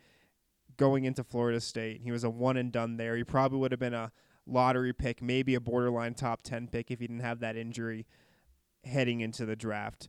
going 0.76 1.04
into 1.04 1.24
Florida 1.24 1.60
State. 1.60 2.02
He 2.04 2.12
was 2.12 2.22
a 2.22 2.30
one 2.30 2.56
and 2.56 2.70
done 2.70 2.96
there. 2.96 3.16
He 3.16 3.24
probably 3.24 3.58
would 3.58 3.72
have 3.72 3.80
been 3.80 3.94
a 3.94 4.12
lottery 4.46 4.92
pick, 4.92 5.22
maybe 5.22 5.54
a 5.54 5.60
borderline 5.60 6.14
top 6.14 6.42
10 6.42 6.68
pick 6.68 6.90
if 6.90 7.00
he 7.00 7.06
didn't 7.06 7.22
have 7.22 7.40
that 7.40 7.56
injury 7.56 8.06
heading 8.84 9.20
into 9.20 9.44
the 9.44 9.56
draft. 9.56 10.08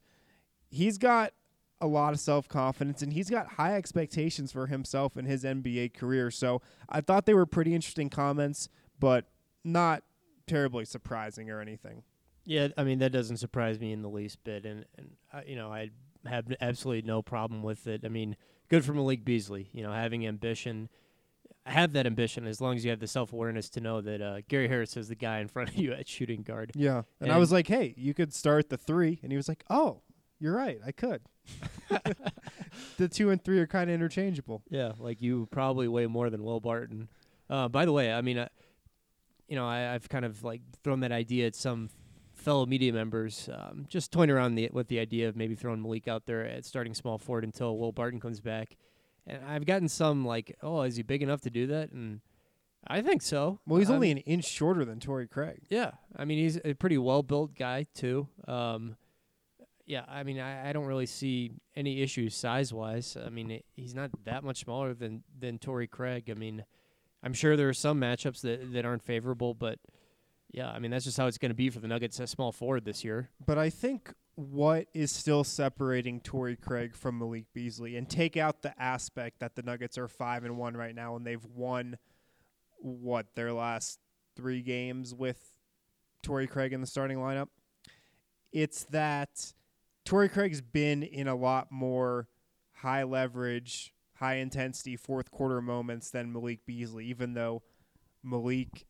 he's 0.70 0.98
got 0.98 1.34
a 1.80 1.88
lot 1.88 2.14
of 2.14 2.20
self 2.20 2.48
confidence 2.48 3.02
and 3.02 3.14
he's 3.14 3.30
got 3.30 3.54
high 3.54 3.76
expectations 3.76 4.52
for 4.52 4.68
himself 4.68 5.16
and 5.16 5.28
his 5.28 5.44
NBA 5.44 5.94
career. 5.94 6.32
So 6.32 6.62
I 6.90 7.02
thought 7.02 7.26
they 7.26 7.34
were 7.34 7.46
pretty 7.46 7.74
interesting 7.74 8.10
comments, 8.10 8.68
but 9.00 9.26
not 9.64 10.04
terribly 10.48 10.86
surprising 10.86 11.50
or 11.50 11.62
anything. 11.62 12.04
Yeah, 12.46 12.70
I 12.78 12.84
mean 12.84 13.00
that 13.00 13.12
doesn't 13.12 13.38
surprise 13.38 13.80
me 13.80 13.92
in 13.92 14.02
the 14.02 14.10
least 14.10 14.44
bit, 14.44 14.66
and 14.66 14.86
and 14.98 15.12
uh, 15.34 15.42
you 15.46 15.56
know 15.56 15.72
I 15.72 15.92
have 16.26 16.46
absolutely 16.62 17.08
no 17.08 17.22
problem 17.22 17.62
with 17.62 17.88
it. 17.88 18.02
I 18.06 18.10
mean, 18.10 18.36
good 18.70 18.86
for 18.86 18.94
Malik 18.94 19.26
Beasley, 19.26 19.70
you 19.74 19.84
know, 19.84 19.92
having 19.92 20.26
ambition. 20.26 20.90
Have 21.68 21.94
that 21.94 22.06
ambition 22.06 22.48
as 22.48 22.62
long 22.62 22.76
as 22.76 22.86
you 22.86 22.92
have 22.92 23.00
the 23.00 23.08
self 23.08 23.34
awareness 23.34 23.70
to 23.72 23.82
know 23.82 24.02
that 24.02 24.22
uh, 24.22 24.42
Gary 24.48 24.68
Harris 24.68 24.96
is 24.98 25.10
the 25.10 25.16
guy 25.16 25.40
in 25.40 25.48
front 25.48 25.70
of 25.70 25.76
you 25.76 25.94
at 26.00 26.08
shooting 26.08 26.44
guard. 26.44 26.72
Yeah. 26.76 27.04
And, 27.20 27.32
I 27.32 27.38
was 27.38 27.52
like, 27.52 27.68
hey, 27.68 27.94
you 27.98 28.14
could 28.14 28.34
start 28.34 28.70
the 28.70 28.78
three. 28.78 29.20
And 29.22 29.32
he 29.32 29.38
was 29.38 29.48
like, 29.48 29.64
oh, 29.70 30.02
you're 30.40 30.56
right. 30.56 30.80
I 30.86 30.92
could. 30.92 31.22
the 32.98 33.08
two 33.08 33.30
and 33.30 33.44
three 33.44 33.60
are 33.60 33.68
kind 33.68 33.90
of 33.90 33.94
interchangeable. 33.94 34.64
Yeah, 34.70 34.94
like 35.00 35.22
you 35.22 35.48
probably 35.52 35.88
weigh 35.88 36.08
more 36.08 36.30
than 36.30 36.44
Will 36.44 36.60
Barton. 36.60 37.10
Uh, 37.50 37.68
by 37.68 37.86
the 37.86 37.92
way, 37.92 38.12
I 38.12 38.22
mean, 38.22 38.40
I, 38.40 38.50
you 39.48 39.56
know, 39.56 39.68
I, 39.68 39.94
I've 39.94 40.10
kind 40.10 40.26
of 40.26 40.44
like 40.44 40.62
thrown 40.84 41.00
that 41.02 41.12
idea 41.12 41.48
at 41.48 41.56
some 41.56 41.90
fellow 42.34 42.66
media 42.66 42.94
members, 42.94 43.50
um, 43.54 43.86
just 43.90 44.12
toying 44.12 44.30
around 44.30 44.56
the, 44.56 44.70
with 44.72 44.88
the 44.88 45.00
idea 45.00 45.28
of 45.28 45.36
maybe 45.36 45.56
throwing 45.56 45.82
Malik 45.82 46.08
out 46.08 46.26
there 46.26 46.46
at 46.46 46.66
starting 46.66 46.94
small 46.94 47.18
forward 47.18 47.44
until 47.44 47.78
Will 47.78 47.92
Barton 47.92 48.20
comes 48.20 48.40
back. 48.40 48.78
And 49.30 49.44
I've 49.46 49.66
gotten 49.66 49.90
some 49.90 50.26
like, 50.26 50.56
oh, 50.64 50.82
is 50.84 50.96
he 50.96 51.04
big 51.04 51.22
enough 51.22 51.42
to 51.42 51.50
do 51.50 51.68
that? 51.68 51.92
And 51.92 52.22
I 52.88 53.02
think 53.02 53.22
so. 53.22 53.60
Well, 53.68 53.80
he's 53.80 53.90
Um, 53.90 53.96
only 53.96 54.12
an 54.12 54.20
inch 54.20 54.46
shorter 54.46 54.86
than 54.86 55.00
Torrey 55.00 55.28
Craig. 55.28 55.60
yeah, 55.70 55.92
I 56.16 56.24
mean 56.26 56.38
he's 56.40 56.58
a 56.64 56.74
pretty 56.74 56.98
well 56.98 57.22
built 57.24 57.54
guy 57.56 57.86
too. 57.94 58.28
Um, 58.48 58.96
yeah, 59.86 60.06
I 60.08 60.24
mean 60.24 60.40
I, 60.40 60.70
I 60.70 60.74
don't 60.74 60.86
really 60.86 61.06
see 61.06 61.52
any 61.76 62.02
issues 62.02 62.36
size 62.36 62.74
wise. 62.74 63.18
I 63.24 63.30
mean 63.30 63.52
it, 63.52 63.66
he's 63.76 63.94
not 63.94 64.12
that 64.24 64.44
much 64.44 64.60
smaller 64.64 64.94
than 64.94 65.24
than 65.38 65.60
Torrey 65.60 65.88
Craig. 65.88 66.30
I 66.30 66.34
mean, 66.34 66.64
I'm 67.24 67.34
sure 67.34 67.58
there 67.58 67.68
are 67.70 67.74
some 67.74 68.00
matchups 68.00 68.42
that 68.42 68.72
that 68.74 68.86
aren't 68.86 69.04
favorable, 69.04 69.54
but 69.54 69.80
yeah, 70.52 70.70
I 70.70 70.80
mean 70.80 70.92
that's 70.92 71.04
just 71.06 71.18
how 71.18 71.28
it's 71.28 71.38
going 71.38 71.52
to 71.52 71.56
be 71.56 71.70
for 71.70 71.80
the 71.80 71.88
Nuggets 71.90 72.20
at 72.22 72.30
small 72.30 72.54
forward 72.54 72.86
this 72.86 73.04
year. 73.04 73.30
But 73.46 73.58
I 73.58 73.70
think 73.70 74.14
what 74.38 74.86
is 74.94 75.12
still 75.12 75.44
separating 75.44 76.22
Torrey 76.22 76.56
Craig 76.56 76.96
from 76.96 77.18
Malik 77.18 77.46
Beasley, 77.56 77.98
and 77.98 78.08
take 78.08 78.38
out 78.38 78.62
the 78.62 78.80
aspect 78.80 79.40
that 79.40 79.56
the 79.56 79.64
Nuggets 79.64 79.98
are 79.98 80.08
five 80.08 80.44
and 80.44 80.60
one 80.60 80.78
right 80.78 80.94
now, 80.94 81.16
and 81.16 81.26
they've 81.26 81.44
won 81.44 81.98
what 82.78 83.26
their 83.34 83.52
last 83.52 83.98
three 84.36 84.62
games 84.62 85.16
with 85.16 85.54
Torrey 86.22 86.46
Craig 86.46 86.72
in 86.72 86.82
the 86.82 86.88
starting 86.88 87.18
lineup. 87.18 87.48
It's 88.52 88.84
that 88.92 89.54
Torrey 90.06 90.30
Craig's 90.30 90.62
been 90.62 91.02
in 91.02 91.28
a 91.28 91.36
lot 91.36 91.72
more 91.72 92.28
high 92.76 93.02
leverage, 93.02 93.92
high 94.20 94.36
intensity 94.36 94.96
fourth 94.96 95.32
quarter 95.32 95.64
moments 95.64 96.12
than 96.12 96.32
Malik 96.32 96.64
Beasley, 96.68 97.06
even 97.06 97.34
though 97.34 97.64
Malik 98.24 98.86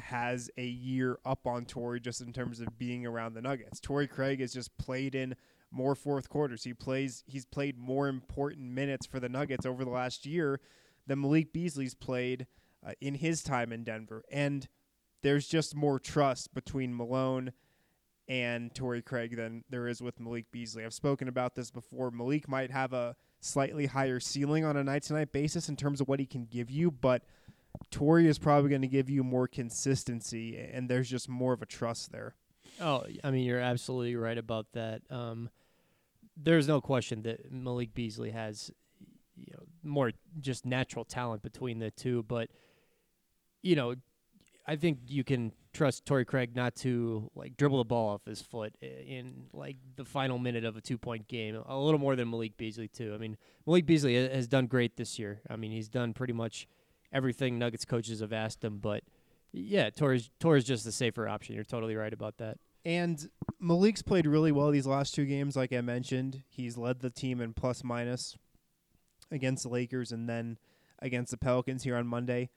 has 0.00 0.50
a 0.56 0.66
year 0.66 1.18
up 1.24 1.46
on 1.46 1.64
Torrey 1.64 2.00
just 2.00 2.20
in 2.20 2.32
terms 2.32 2.60
of 2.60 2.78
being 2.78 3.06
around 3.06 3.34
the 3.34 3.42
Nuggets. 3.42 3.80
Torrey 3.80 4.06
Craig 4.06 4.40
has 4.40 4.52
just 4.52 4.76
played 4.78 5.14
in 5.14 5.34
more 5.70 5.94
fourth 5.94 6.28
quarters. 6.28 6.64
He 6.64 6.74
plays 6.74 7.24
he's 7.26 7.44
played 7.44 7.78
more 7.78 8.08
important 8.08 8.70
minutes 8.70 9.06
for 9.06 9.20
the 9.20 9.28
Nuggets 9.28 9.66
over 9.66 9.84
the 9.84 9.90
last 9.90 10.26
year 10.26 10.60
than 11.06 11.20
Malik 11.20 11.52
Beasley's 11.52 11.94
played 11.94 12.46
uh, 12.86 12.92
in 13.00 13.14
his 13.14 13.42
time 13.42 13.72
in 13.72 13.84
Denver. 13.84 14.22
And 14.30 14.68
there's 15.22 15.46
just 15.46 15.74
more 15.74 15.98
trust 15.98 16.54
between 16.54 16.96
Malone 16.96 17.52
and 18.28 18.74
Torrey 18.74 19.02
Craig 19.02 19.36
than 19.36 19.64
there 19.70 19.86
is 19.86 20.02
with 20.02 20.20
Malik 20.20 20.46
Beasley. 20.50 20.84
I've 20.84 20.94
spoken 20.94 21.28
about 21.28 21.54
this 21.54 21.70
before. 21.70 22.10
Malik 22.10 22.48
might 22.48 22.70
have 22.70 22.92
a 22.92 23.14
slightly 23.40 23.86
higher 23.86 24.18
ceiling 24.18 24.64
on 24.64 24.76
a 24.76 24.84
night 24.84 25.04
to 25.04 25.12
night 25.12 25.32
basis 25.32 25.68
in 25.68 25.76
terms 25.76 26.00
of 26.00 26.08
what 26.08 26.20
he 26.20 26.26
can 26.26 26.44
give 26.44 26.70
you, 26.70 26.90
but 26.90 27.22
Torrey 27.90 28.26
is 28.26 28.38
probably 28.38 28.70
going 28.70 28.82
to 28.82 28.88
give 28.88 29.08
you 29.10 29.24
more 29.24 29.46
consistency, 29.48 30.56
and 30.56 30.88
there's 30.88 31.08
just 31.08 31.28
more 31.28 31.52
of 31.52 31.62
a 31.62 31.66
trust 31.66 32.12
there. 32.12 32.34
Oh, 32.80 33.04
I 33.24 33.30
mean 33.30 33.44
you're 33.44 33.60
absolutely 33.60 34.16
right 34.16 34.38
about 34.38 34.66
that. 34.72 35.02
Um, 35.10 35.50
there's 36.36 36.68
no 36.68 36.80
question 36.80 37.22
that 37.22 37.50
Malik 37.50 37.94
Beasley 37.94 38.30
has 38.30 38.70
you 39.36 39.52
know 39.52 39.64
more 39.82 40.12
just 40.40 40.66
natural 40.66 41.04
talent 41.04 41.42
between 41.42 41.78
the 41.78 41.90
two, 41.90 42.24
but 42.24 42.50
you 43.62 43.76
know 43.76 43.94
I 44.66 44.76
think 44.76 44.98
you 45.06 45.24
can 45.24 45.52
trust 45.72 46.06
Torrey 46.06 46.24
Craig 46.24 46.56
not 46.56 46.74
to 46.76 47.30
like 47.34 47.56
dribble 47.56 47.78
the 47.78 47.84
ball 47.84 48.10
off 48.10 48.24
his 48.26 48.42
foot 48.42 48.74
in 48.80 49.44
like 49.52 49.76
the 49.96 50.04
final 50.04 50.38
minute 50.38 50.64
of 50.64 50.76
a 50.76 50.80
two 50.80 50.98
point 50.98 51.28
game. 51.28 51.56
A 51.66 51.78
little 51.78 52.00
more 52.00 52.16
than 52.16 52.30
Malik 52.30 52.56
Beasley 52.56 52.88
too. 52.88 53.12
I 53.14 53.18
mean 53.18 53.36
Malik 53.66 53.86
Beasley 53.86 54.14
has 54.14 54.48
done 54.48 54.66
great 54.66 54.96
this 54.96 55.18
year. 55.18 55.40
I 55.48 55.56
mean 55.56 55.70
he's 55.70 55.88
done 55.88 56.12
pretty 56.14 56.32
much 56.32 56.66
everything 57.12 57.58
Nuggets 57.58 57.84
coaches 57.84 58.20
have 58.20 58.32
asked 58.32 58.62
him, 58.64 58.78
but 58.78 59.02
yeah, 59.52 59.90
Torres 59.90 60.30
Torrey's 60.40 60.64
just 60.64 60.84
the 60.84 60.92
safer 60.92 61.28
option. 61.28 61.54
You're 61.54 61.64
totally 61.64 61.96
right 61.96 62.12
about 62.12 62.38
that. 62.38 62.58
And 62.84 63.28
Malik's 63.58 64.02
played 64.02 64.26
really 64.26 64.52
well 64.52 64.70
these 64.70 64.86
last 64.86 65.14
two 65.14 65.24
games, 65.24 65.56
like 65.56 65.72
I 65.72 65.80
mentioned. 65.80 66.42
He's 66.48 66.76
led 66.76 67.00
the 67.00 67.10
team 67.10 67.40
in 67.40 67.52
plus 67.52 67.82
minus 67.82 68.36
against 69.30 69.64
the 69.64 69.68
Lakers 69.70 70.12
and 70.12 70.28
then 70.28 70.58
against 71.00 71.30
the 71.32 71.36
Pelicans 71.36 71.82
here 71.82 71.96
on 71.96 72.06
Monday. 72.06 72.50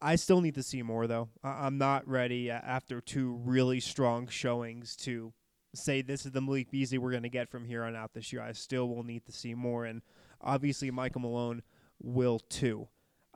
I 0.00 0.16
still 0.16 0.40
need 0.40 0.54
to 0.56 0.62
see 0.62 0.82
more, 0.82 1.06
though. 1.06 1.30
I- 1.42 1.66
I'm 1.66 1.78
not 1.78 2.06
ready 2.06 2.50
after 2.50 3.00
two 3.00 3.40
really 3.44 3.80
strong 3.80 4.28
showings 4.28 4.94
to 4.96 5.32
say 5.74 6.02
this 6.02 6.24
is 6.26 6.32
the 6.32 6.40
Malik 6.40 6.70
Beasley 6.70 6.98
we're 6.98 7.10
going 7.10 7.22
to 7.24 7.28
get 7.28 7.48
from 7.48 7.64
here 7.64 7.82
on 7.82 7.96
out 7.96 8.12
this 8.12 8.32
year. 8.32 8.42
I 8.42 8.52
still 8.52 8.88
will 8.88 9.02
need 9.02 9.24
to 9.26 9.32
see 9.32 9.54
more, 9.54 9.84
and 9.84 10.02
obviously 10.40 10.90
Michael 10.90 11.22
Malone 11.22 11.62
will 12.00 12.38
too. 12.38 12.86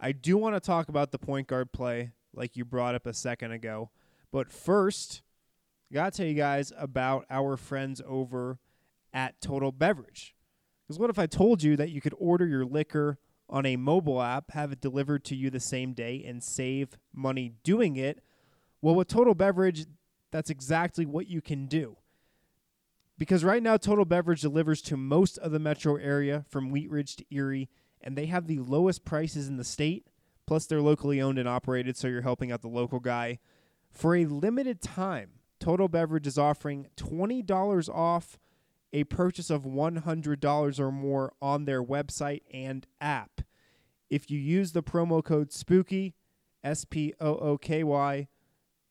I 0.01 0.13
do 0.13 0.37
want 0.37 0.55
to 0.55 0.61
talk 0.61 0.89
about 0.89 1.11
the 1.11 1.19
point 1.19 1.49
guard 1.49 1.73
play, 1.73 2.13
like 2.33 2.57
you 2.57 2.65
brought 2.65 2.95
up 2.95 3.07
a 3.07 3.13
second 3.13 3.53
ago. 3.53 3.91
But 4.31 4.53
first, 4.53 5.23
I 5.91 5.95
got 5.95 6.13
to 6.13 6.17
tell 6.17 6.27
you 6.27 6.35
guys 6.35 6.73
about 6.79 7.27
our 7.31 7.57
friends 7.57 8.01
over 8.07 8.59
at 9.13 9.41
Total 9.41 9.73
Beverage. 9.73 10.35
Because 10.87 10.99
what 10.99 11.11
if 11.11 11.19
I 11.19 11.27
told 11.27 11.63
you 11.63 11.77
that 11.77 11.91
you 11.91 12.01
could 12.01 12.15
order 12.19 12.47
your 12.47 12.65
liquor 12.65 13.19
on 13.51 13.67
a 13.67 13.77
mobile 13.77 14.23
app, 14.23 14.53
have 14.53 14.73
it 14.73 14.81
delivered 14.81 15.25
to 15.25 15.35
you 15.35 15.51
the 15.51 15.61
same 15.61 15.95
day, 15.95 16.23
and 16.27 16.43
save 16.43 16.97
money 17.13 17.55
doing 17.65 17.97
it? 17.97 18.23
Well, 18.81 18.95
with 18.95 19.09
Total 19.09 19.35
Beverage, 19.35 19.87
that's 20.31 20.51
exactly 20.51 21.07
what 21.07 21.27
you 21.27 21.41
can 21.41 21.67
do. 21.67 21.97
Because 23.17 23.43
right 23.43 23.63
now, 23.63 23.77
Total 23.77 24.05
Beverage 24.05 24.43
delivers 24.43 24.81
to 24.83 24.97
most 24.97 25.39
of 25.39 25.51
the 25.51 25.59
metro 25.59 25.97
area 25.97 26.45
from 26.49 26.71
Wheat 26.71 26.89
Ridge 26.89 27.17
to 27.17 27.25
Erie, 27.31 27.69
and 28.03 28.17
they 28.17 28.27
have 28.27 28.47
the 28.47 28.59
lowest 28.61 29.05
prices 29.05 29.49
in 29.49 29.57
the 29.57 29.65
state. 29.65 30.07
Plus, 30.47 30.67
they're 30.67 30.81
locally 30.81 31.21
owned 31.21 31.39
and 31.39 31.49
operated, 31.49 31.97
so 31.97 32.09
you're 32.09 32.23
helping 32.23 32.51
out 32.51 32.63
the 32.63 32.69
local 32.69 33.01
guy. 33.01 33.39
For 33.91 34.17
a 34.17 34.25
limited 34.25 34.81
time, 34.81 35.33
Total 35.61 35.89
Beverage 35.89 36.27
is 36.27 36.39
offering 36.39 36.87
$20 36.97 37.89
off 37.89 38.39
a 38.93 39.05
purchase 39.05 39.51
of 39.51 39.65
$100 39.65 40.81
or 40.81 40.93
more 40.93 41.33
on 41.43 41.65
their 41.65 41.83
website 41.83 42.43
and 42.53 42.87
app. 43.01 43.43
If 44.09 44.31
you 44.31 44.39
use 44.39 44.73
the 44.73 44.83
promo 44.83 45.23
code 45.23 45.53
SPOOKY, 45.53 46.15
S 46.65 46.85
P 46.85 47.13
O 47.21 47.37
O 47.37 47.59
K 47.59 47.85
Y, 47.85 48.29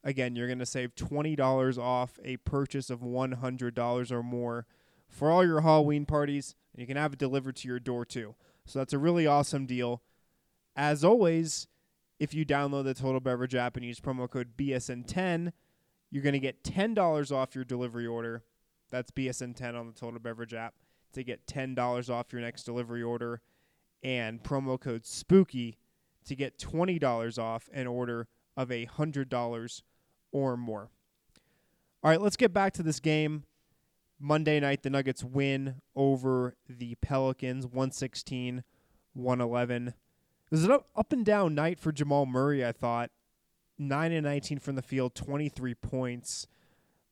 again, 0.04 0.36
you're 0.36 0.48
going 0.48 0.60
to 0.60 0.66
save 0.66 0.96
$20 0.96 1.78
off 1.78 2.20
a 2.24 2.38
purchase 2.38 2.90
of 2.90 3.00
$100 3.00 4.12
or 4.12 4.24
more 4.24 4.68
for 5.08 5.32
all 5.32 5.46
your 5.46 5.62
Halloween 5.62 6.06
parties, 6.06 6.56
and 6.74 6.82
you 6.82 6.88
can 6.88 6.98
have 6.98 7.14
it 7.14 7.20
delivered 7.20 7.56
to 7.58 7.68
your 7.68 7.80
door 7.80 8.06
too. 8.06 8.36
So 8.68 8.80
that's 8.80 8.94
a 8.94 9.00
really 9.00 9.26
awesome 9.26 9.66
deal. 9.66 10.02
As 10.76 11.04
always, 11.04 11.68
if 12.20 12.34
you 12.34 12.46
download 12.46 12.84
the 12.84 12.94
Total 12.94 13.20
Beverage 13.20 13.56
app 13.56 13.78
and 13.78 13.86
use 13.86 14.00
promo 14.00 14.30
code 14.30 14.58
BSN10, 14.58 15.54
you're 16.12 16.24
going 16.24 16.34
to 16.34 16.40
get 16.40 16.64
$10 16.64 17.32
off 17.32 17.56
your 17.56 17.64
delivery 17.64 18.06
order. 18.06 18.44
That's 18.90 19.10
BSN10 19.12 19.80
on 19.80 19.88
the 19.88 19.94
Total 19.94 20.20
Beverage 20.20 20.54
app 20.54 20.76
to 21.14 21.24
get 21.24 21.48
$10 21.48 22.10
off 22.10 22.32
your 22.32 22.42
next 22.42 22.64
delivery 22.64 23.02
order 23.02 23.42
and 24.04 24.44
promo 24.44 24.80
code 24.80 25.06
SPOOKY 25.06 25.78
to 26.26 26.36
get 26.36 26.60
$20 26.60 27.40
off 27.40 27.70
an 27.74 27.88
order 27.88 28.28
of 28.56 28.72
a 28.72 28.86
$100 28.86 29.82
or 30.32 30.58
more. 30.58 30.90
All 32.04 32.12
right, 32.12 32.22
let's 32.22 32.38
get 32.38 32.54
back 32.54 32.74
to 32.74 32.84
this 32.84 33.00
game. 33.00 33.44
Monday 34.20 34.60
night, 34.60 34.84
the 34.84 34.90
Nuggets 34.90 35.24
win 35.24 35.82
over 35.96 36.56
the 36.68 36.96
Pelicans 36.96 37.66
116 37.66 38.64
111. 39.14 39.88
It 39.88 39.94
was 40.52 40.64
an 40.64 40.72
up, 40.72 41.12
and 41.12 41.26
down 41.26 41.56
night 41.56 41.80
for 41.80 41.92
Jamal 41.92 42.26
Murray, 42.26 42.66
I 42.66 42.72
thought. 42.72 43.12
9 43.78 44.12
and 44.12 44.26
19 44.26 44.60
from 44.60 44.76
the 44.76 44.82
field, 44.82 45.14
23 45.14 45.76
points. 45.76 46.48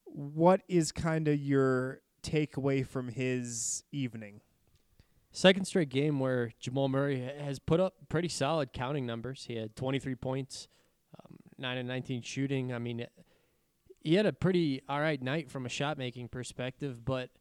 What 0.06 0.62
is 0.68 0.92
kind 0.92 1.28
of 1.28 1.38
your 1.38 2.02
takeaway 2.24 2.86
from 2.88 3.10
his 3.10 3.84
evening? 3.92 4.42
Second 5.32 5.66
straight 5.66 5.90
game 5.90 6.20
where 6.20 6.52
Jamal 6.60 6.88
Murray 6.88 7.20
has 7.20 7.60
put 7.60 7.80
up 7.80 7.96
pretty 8.08 8.30
solid 8.30 8.72
counting 8.72 9.06
numbers. 9.06 9.46
He 9.48 9.58
had 9.58 9.76
23 9.76 10.16
points, 10.16 10.68
um, 11.20 11.38
9 11.58 11.78
and 11.78 11.88
19 11.88 12.22
shooting. 12.22 12.74
I 12.74 12.80
mean, 12.80 13.06
he 14.06 14.14
had 14.14 14.28
a 14.28 14.32
pretty 14.32 14.84
all 14.88 15.02
right 15.02 15.22
night 15.22 15.50
from 15.50 15.66
a 15.66 15.70
shot 15.70 15.98
making 15.98 16.28
perspective, 16.28 17.04
but 17.04 17.32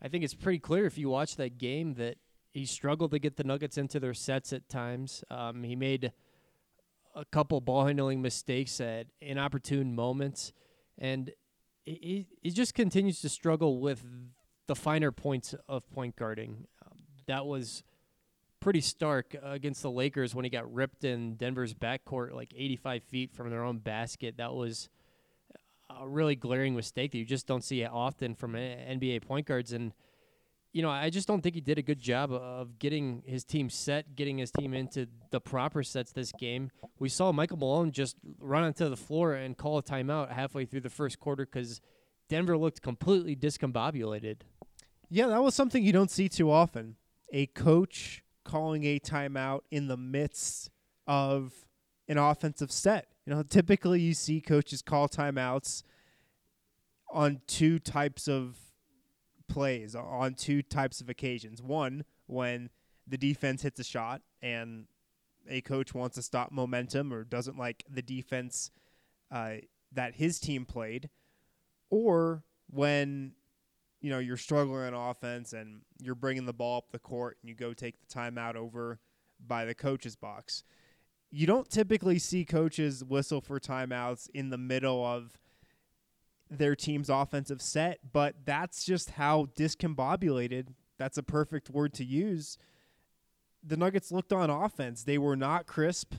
I 0.00 0.08
think 0.08 0.22
it's 0.22 0.34
pretty 0.34 0.58
clear 0.58 0.84
if 0.84 0.98
you 0.98 1.08
watch 1.08 1.36
that 1.36 1.56
game 1.56 1.94
that 1.94 2.18
he 2.50 2.66
struggled 2.66 3.12
to 3.12 3.18
get 3.18 3.38
the 3.38 3.44
Nuggets 3.44 3.78
into 3.78 3.98
their 3.98 4.12
sets 4.12 4.52
at 4.52 4.68
times. 4.68 5.24
Um, 5.30 5.62
he 5.64 5.74
made 5.74 6.12
a 7.14 7.24
couple 7.24 7.62
ball 7.62 7.86
handling 7.86 8.20
mistakes 8.20 8.78
at 8.78 9.06
inopportune 9.22 9.94
moments, 9.94 10.52
and 10.98 11.32
he, 11.86 12.26
he 12.42 12.50
just 12.50 12.74
continues 12.74 13.22
to 13.22 13.30
struggle 13.30 13.80
with 13.80 14.04
the 14.66 14.74
finer 14.74 15.12
points 15.12 15.54
of 15.66 15.90
point 15.90 16.14
guarding. 16.16 16.66
Um, 16.84 16.98
that 17.26 17.46
was 17.46 17.84
pretty 18.60 18.82
stark 18.82 19.34
against 19.42 19.80
the 19.80 19.90
Lakers 19.90 20.34
when 20.34 20.44
he 20.44 20.50
got 20.50 20.70
ripped 20.72 21.04
in 21.04 21.36
Denver's 21.36 21.72
backcourt 21.72 22.34
like 22.34 22.52
85 22.54 23.02
feet 23.02 23.32
from 23.32 23.48
their 23.48 23.64
own 23.64 23.78
basket. 23.78 24.36
That 24.36 24.52
was 24.52 24.90
a 26.00 26.06
really 26.06 26.36
glaring 26.36 26.74
mistake 26.74 27.12
that 27.12 27.18
you 27.18 27.24
just 27.24 27.46
don't 27.46 27.64
see 27.64 27.84
often 27.84 28.34
from 28.34 28.54
eh, 28.54 28.76
NBA 28.90 29.22
point 29.22 29.46
guards. 29.46 29.72
And, 29.72 29.92
you 30.72 30.82
know, 30.82 30.90
I 30.90 31.10
just 31.10 31.28
don't 31.28 31.42
think 31.42 31.54
he 31.54 31.60
did 31.60 31.78
a 31.78 31.82
good 31.82 32.00
job 32.00 32.32
of 32.32 32.78
getting 32.78 33.22
his 33.26 33.44
team 33.44 33.70
set, 33.70 34.14
getting 34.14 34.38
his 34.38 34.50
team 34.50 34.74
into 34.74 35.08
the 35.30 35.40
proper 35.40 35.82
sets 35.82 36.12
this 36.12 36.32
game. 36.32 36.70
We 36.98 37.08
saw 37.08 37.32
Michael 37.32 37.58
Malone 37.58 37.92
just 37.92 38.16
run 38.38 38.64
onto 38.64 38.88
the 38.88 38.96
floor 38.96 39.34
and 39.34 39.56
call 39.56 39.78
a 39.78 39.82
timeout 39.82 40.32
halfway 40.32 40.64
through 40.64 40.80
the 40.80 40.90
first 40.90 41.18
quarter 41.20 41.44
because 41.44 41.80
Denver 42.28 42.56
looked 42.56 42.82
completely 42.82 43.36
discombobulated. 43.36 44.38
Yeah, 45.10 45.26
that 45.26 45.42
was 45.42 45.54
something 45.54 45.84
you 45.84 45.92
don't 45.92 46.10
see 46.10 46.28
too 46.28 46.50
often. 46.50 46.96
A 47.32 47.46
coach 47.46 48.22
calling 48.44 48.84
a 48.84 48.98
timeout 48.98 49.60
in 49.70 49.88
the 49.88 49.96
midst 49.96 50.70
of 51.06 51.52
an 52.08 52.18
offensive 52.18 52.72
set. 52.72 53.08
You 53.26 53.34
know, 53.34 53.42
typically 53.42 54.00
you 54.00 54.14
see 54.14 54.40
coaches 54.40 54.82
call 54.82 55.08
timeouts 55.08 55.84
on 57.10 57.40
two 57.46 57.78
types 57.78 58.26
of 58.28 58.56
plays, 59.48 59.94
on 59.94 60.34
two 60.34 60.62
types 60.62 61.00
of 61.00 61.08
occasions. 61.08 61.62
One, 61.62 62.04
when 62.26 62.70
the 63.06 63.18
defense 63.18 63.62
hits 63.62 63.78
a 63.78 63.84
shot 63.84 64.22
and 64.40 64.86
a 65.48 65.60
coach 65.60 65.94
wants 65.94 66.16
to 66.16 66.22
stop 66.22 66.52
momentum 66.52 67.12
or 67.12 67.24
doesn't 67.24 67.58
like 67.58 67.84
the 67.88 68.02
defense 68.02 68.70
uh, 69.30 69.56
that 69.92 70.14
his 70.14 70.38
team 70.38 70.64
played, 70.64 71.10
or 71.90 72.44
when 72.70 73.32
you 74.00 74.10
know 74.10 74.18
you're 74.18 74.36
struggling 74.36 74.94
on 74.94 75.10
offense 75.10 75.52
and 75.52 75.82
you're 76.00 76.14
bringing 76.14 76.46
the 76.46 76.52
ball 76.52 76.78
up 76.78 76.90
the 76.90 76.98
court 76.98 77.38
and 77.40 77.48
you 77.48 77.54
go 77.54 77.72
take 77.72 77.96
the 78.00 78.14
timeout 78.14 78.56
over 78.56 78.98
by 79.44 79.64
the 79.64 79.74
coach's 79.74 80.16
box. 80.16 80.64
You 81.34 81.46
don't 81.46 81.68
typically 81.70 82.18
see 82.18 82.44
coaches 82.44 83.02
whistle 83.02 83.40
for 83.40 83.58
timeouts 83.58 84.28
in 84.34 84.50
the 84.50 84.58
middle 84.58 85.02
of 85.02 85.38
their 86.50 86.76
team's 86.76 87.08
offensive 87.08 87.62
set, 87.62 88.00
but 88.12 88.34
that's 88.44 88.84
just 88.84 89.12
how 89.12 89.46
discombobulated. 89.56 90.68
That's 90.98 91.16
a 91.16 91.22
perfect 91.22 91.70
word 91.70 91.94
to 91.94 92.04
use. 92.04 92.58
The 93.64 93.78
Nuggets 93.78 94.12
looked 94.12 94.34
on 94.34 94.50
offense. 94.50 95.04
They 95.04 95.16
were 95.16 95.34
not 95.34 95.66
crisp. 95.66 96.16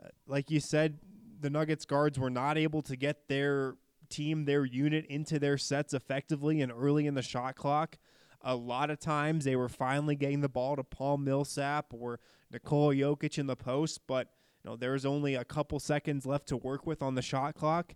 Uh, 0.00 0.10
like 0.28 0.48
you 0.48 0.60
said, 0.60 1.00
the 1.40 1.50
Nuggets 1.50 1.84
guards 1.84 2.16
were 2.16 2.30
not 2.30 2.56
able 2.56 2.82
to 2.82 2.94
get 2.94 3.26
their 3.26 3.74
team, 4.08 4.44
their 4.44 4.64
unit 4.64 5.06
into 5.06 5.40
their 5.40 5.58
sets 5.58 5.92
effectively 5.92 6.60
and 6.60 6.70
early 6.70 7.08
in 7.08 7.14
the 7.14 7.22
shot 7.22 7.56
clock. 7.56 7.98
A 8.42 8.54
lot 8.54 8.90
of 8.90 9.00
times 9.00 9.44
they 9.44 9.56
were 9.56 9.68
finally 9.68 10.14
getting 10.14 10.40
the 10.40 10.48
ball 10.48 10.76
to 10.76 10.84
Paul 10.84 11.18
Millsap 11.18 11.86
or 11.90 12.20
Nikola 12.52 12.94
Jokic 12.94 13.38
in 13.38 13.48
the 13.48 13.56
post, 13.56 14.00
but 14.06 14.28
you 14.62 14.70
know 14.70 14.76
there 14.76 14.92
was 14.92 15.04
only 15.04 15.34
a 15.34 15.44
couple 15.44 15.80
seconds 15.80 16.26
left 16.26 16.48
to 16.48 16.56
work 16.56 16.86
with 16.86 17.02
on 17.02 17.14
the 17.14 17.22
shot 17.22 17.54
clock. 17.54 17.94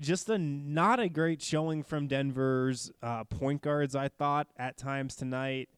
Just 0.00 0.28
a 0.28 0.38
not 0.38 1.00
a 1.00 1.08
great 1.08 1.42
showing 1.42 1.82
from 1.82 2.06
Denver's 2.06 2.92
uh, 3.02 3.24
point 3.24 3.62
guards, 3.62 3.96
I 3.96 4.08
thought 4.08 4.48
at 4.56 4.76
times 4.76 5.16
tonight, 5.16 5.68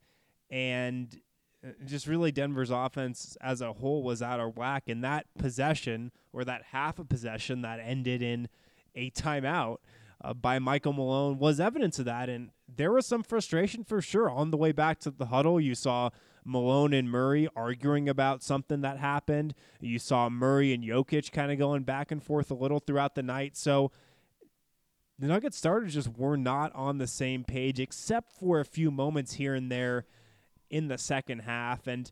and 0.51 1.21
uh, 1.65 1.71
just 1.87 2.07
really 2.07 2.33
Denver's 2.33 2.71
offense 2.71 3.37
as 3.41 3.61
a 3.61 3.73
whole 3.73 4.03
was 4.03 4.21
out 4.21 4.41
of 4.41 4.57
whack. 4.57 4.89
And 4.89 5.03
that 5.05 5.27
possession 5.39 6.13
or 6.33 6.45
that 6.45 6.65
half 6.73 6.99
a 6.99 7.05
possession 7.05 7.63
that 7.63 7.81
ended 7.81 8.21
in 8.21 8.49
a 8.95 9.11
timeout 9.11 9.79
uh, 10.23 10.35
by 10.35 10.59
Michael 10.59 10.93
Malone 10.93 11.39
was 11.39 11.61
evidence 11.61 11.99
of 11.99 12.05
that. 12.07 12.29
And 12.29 12.51
there 12.77 12.93
was 12.93 13.07
some 13.07 13.23
frustration 13.23 13.85
for 13.85 14.01
sure. 14.01 14.31
On 14.31 14.51
the 14.51 14.57
way 14.57 14.73
back 14.73 15.01
to 15.01 15.11
the 15.11 15.27
huddle, 15.27 15.61
you 15.61 15.75
saw 15.75 16.11
Malone 16.45 16.93
and 16.93 17.11
Murray 17.11 17.49
arguing 17.55 18.09
about 18.09 18.43
something 18.43 18.81
that 18.81 18.99
happened. 18.99 19.55
You 19.81 19.99
saw 19.99 20.29
Murray 20.29 20.73
and 20.73 20.83
Jokic 20.83 21.33
kind 21.33 21.53
of 21.53 21.59
going 21.59 21.83
back 21.83 22.11
and 22.11 22.23
forth 22.23 22.51
a 22.51 22.55
little 22.55 22.79
throughout 22.79 23.15
the 23.15 23.23
night. 23.23 23.57
So 23.57 23.93
the 25.19 25.27
Nuggets 25.27 25.57
starters 25.57 25.95
just 25.95 26.17
were 26.17 26.37
not 26.37 26.75
on 26.75 26.99
the 26.99 27.07
same 27.07 27.45
page, 27.45 27.79
except 27.79 28.33
for 28.33 28.61
a 28.61 28.65
few 28.65 28.91
moments 28.91 29.35
here 29.35 29.55
and 29.55 29.71
there 29.71 30.07
in 30.71 30.89
the 30.89 30.99
second 30.99 31.41
half. 31.41 31.87
And 31.87 32.11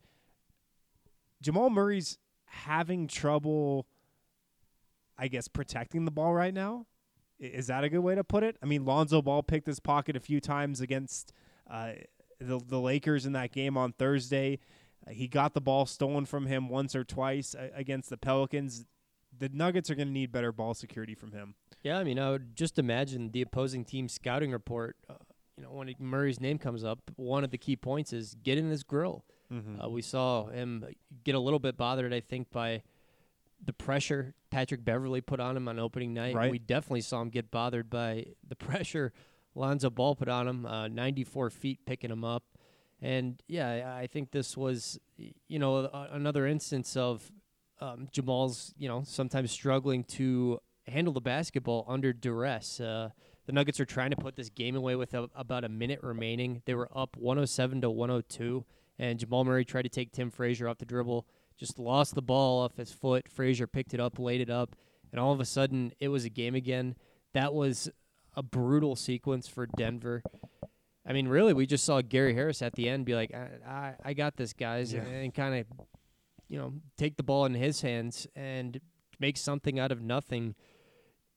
Jamal 1.40 1.70
Murray's 1.70 2.18
having 2.46 3.08
trouble 3.08 3.86
I 5.18 5.26
guess, 5.26 5.48
protecting 5.48 6.04
the 6.04 6.12
ball 6.12 6.32
right 6.32 6.54
now. 6.54 6.86
Is 7.38 7.68
that 7.68 7.84
a 7.84 7.88
good 7.88 8.00
way 8.00 8.14
to 8.14 8.24
put 8.24 8.42
it? 8.42 8.56
I 8.62 8.66
mean, 8.66 8.84
Lonzo 8.84 9.22
Ball 9.22 9.42
picked 9.42 9.66
his 9.66 9.80
pocket 9.80 10.16
a 10.16 10.20
few 10.20 10.40
times 10.40 10.80
against 10.80 11.32
uh, 11.70 11.92
the 12.40 12.58
the 12.58 12.80
Lakers 12.80 13.26
in 13.26 13.32
that 13.32 13.52
game 13.52 13.76
on 13.76 13.92
Thursday. 13.92 14.58
Uh, 15.06 15.12
he 15.12 15.28
got 15.28 15.54
the 15.54 15.60
ball 15.60 15.86
stolen 15.86 16.26
from 16.26 16.46
him 16.46 16.68
once 16.68 16.94
or 16.96 17.04
twice 17.04 17.54
uh, 17.54 17.68
against 17.74 18.10
the 18.10 18.16
Pelicans. 18.16 18.86
The 19.36 19.48
Nuggets 19.50 19.90
are 19.90 19.94
going 19.94 20.08
to 20.08 20.14
need 20.14 20.32
better 20.32 20.50
ball 20.52 20.74
security 20.74 21.14
from 21.14 21.32
him. 21.32 21.54
Yeah, 21.82 21.98
I 21.98 22.04
mean, 22.04 22.18
I 22.18 22.30
would 22.30 22.56
just 22.56 22.78
imagine 22.78 23.30
the 23.30 23.42
opposing 23.42 23.84
team 23.84 24.08
scouting 24.08 24.50
report. 24.50 24.96
Uh, 25.08 25.14
you 25.56 25.64
know, 25.64 25.70
when 25.70 25.94
Murray's 25.98 26.40
name 26.40 26.58
comes 26.58 26.84
up, 26.84 26.98
one 27.16 27.44
of 27.44 27.50
the 27.50 27.58
key 27.58 27.76
points 27.76 28.12
is 28.12 28.36
get 28.42 28.58
in 28.58 28.70
his 28.70 28.82
grill. 28.82 29.24
Mm-hmm. 29.52 29.80
Uh, 29.80 29.88
we 29.88 30.02
saw 30.02 30.46
him 30.46 30.84
get 31.24 31.34
a 31.34 31.38
little 31.38 31.58
bit 31.58 31.76
bothered, 31.76 32.12
I 32.12 32.20
think, 32.20 32.50
by 32.50 32.82
the 33.64 33.72
pressure 33.72 34.34
Patrick 34.50 34.84
Beverley 34.84 35.20
put 35.20 35.40
on 35.40 35.56
him 35.56 35.68
on 35.68 35.78
opening 35.78 36.14
night. 36.14 36.34
Right. 36.34 36.50
We 36.50 36.58
definitely 36.58 37.02
saw 37.02 37.20
him 37.20 37.30
get 37.30 37.50
bothered 37.50 37.90
by 37.90 38.26
the 38.46 38.56
pressure 38.56 39.12
Lonzo 39.54 39.90
Ball 39.90 40.14
put 40.14 40.28
on 40.28 40.48
him, 40.48 40.66
uh, 40.66 40.88
94 40.88 41.50
feet 41.50 41.80
picking 41.86 42.10
him 42.10 42.24
up. 42.24 42.44
And 43.00 43.42
yeah, 43.46 43.94
I 43.96 44.06
think 44.06 44.30
this 44.30 44.56
was, 44.56 44.98
you 45.16 45.58
know, 45.58 45.76
a, 45.76 46.08
another 46.12 46.46
instance 46.46 46.96
of 46.96 47.30
um, 47.80 48.08
Jamal's, 48.12 48.74
you 48.76 48.88
know, 48.88 49.02
sometimes 49.04 49.52
struggling 49.52 50.04
to 50.04 50.60
handle 50.86 51.12
the 51.12 51.20
basketball 51.20 51.84
under 51.88 52.12
duress. 52.12 52.80
Uh, 52.80 53.10
the 53.46 53.52
Nuggets 53.52 53.78
are 53.80 53.84
trying 53.84 54.10
to 54.10 54.16
put 54.16 54.36
this 54.36 54.48
game 54.48 54.76
away 54.76 54.96
with 54.96 55.14
a, 55.14 55.28
about 55.34 55.64
a 55.64 55.68
minute 55.68 56.00
remaining. 56.02 56.62
They 56.66 56.74
were 56.74 56.88
up 56.94 57.16
107 57.16 57.82
to 57.82 57.90
102, 57.90 58.64
and 58.98 59.18
Jamal 59.18 59.44
Murray 59.44 59.64
tried 59.64 59.82
to 59.82 59.88
take 59.88 60.12
Tim 60.12 60.30
Frazier 60.30 60.68
off 60.68 60.78
the 60.78 60.84
dribble 60.84 61.26
just 61.58 61.78
lost 61.78 62.14
the 62.14 62.22
ball 62.22 62.62
off 62.62 62.76
his 62.76 62.92
foot. 62.92 63.28
Frazier 63.28 63.66
picked 63.66 63.92
it 63.92 64.00
up, 64.00 64.18
laid 64.18 64.40
it 64.40 64.50
up, 64.50 64.76
and 65.10 65.20
all 65.20 65.32
of 65.32 65.40
a 65.40 65.44
sudden 65.44 65.92
it 66.00 66.08
was 66.08 66.24
a 66.24 66.30
game 66.30 66.54
again. 66.54 66.94
That 67.34 67.52
was 67.52 67.90
a 68.36 68.42
brutal 68.42 68.94
sequence 68.96 69.48
for 69.48 69.66
Denver. 69.66 70.22
I 71.06 71.12
mean, 71.12 71.26
really, 71.28 71.52
we 71.54 71.66
just 71.66 71.84
saw 71.84 72.00
Gary 72.02 72.34
Harris 72.34 72.62
at 72.62 72.74
the 72.74 72.88
end 72.88 73.06
be 73.06 73.14
like, 73.14 73.34
"I, 73.34 73.48
I, 73.66 73.94
I 74.04 74.12
got 74.14 74.36
this, 74.36 74.52
guys," 74.52 74.92
Yeah. 74.92 75.00
and, 75.00 75.14
and 75.14 75.34
kind 75.34 75.54
of, 75.54 75.66
you 76.48 76.58
know, 76.58 76.74
take 76.96 77.16
the 77.16 77.22
ball 77.22 77.46
in 77.46 77.54
his 77.54 77.80
hands 77.80 78.26
and 78.36 78.80
make 79.18 79.36
something 79.36 79.78
out 79.78 79.90
of 79.90 80.00
nothing. 80.02 80.54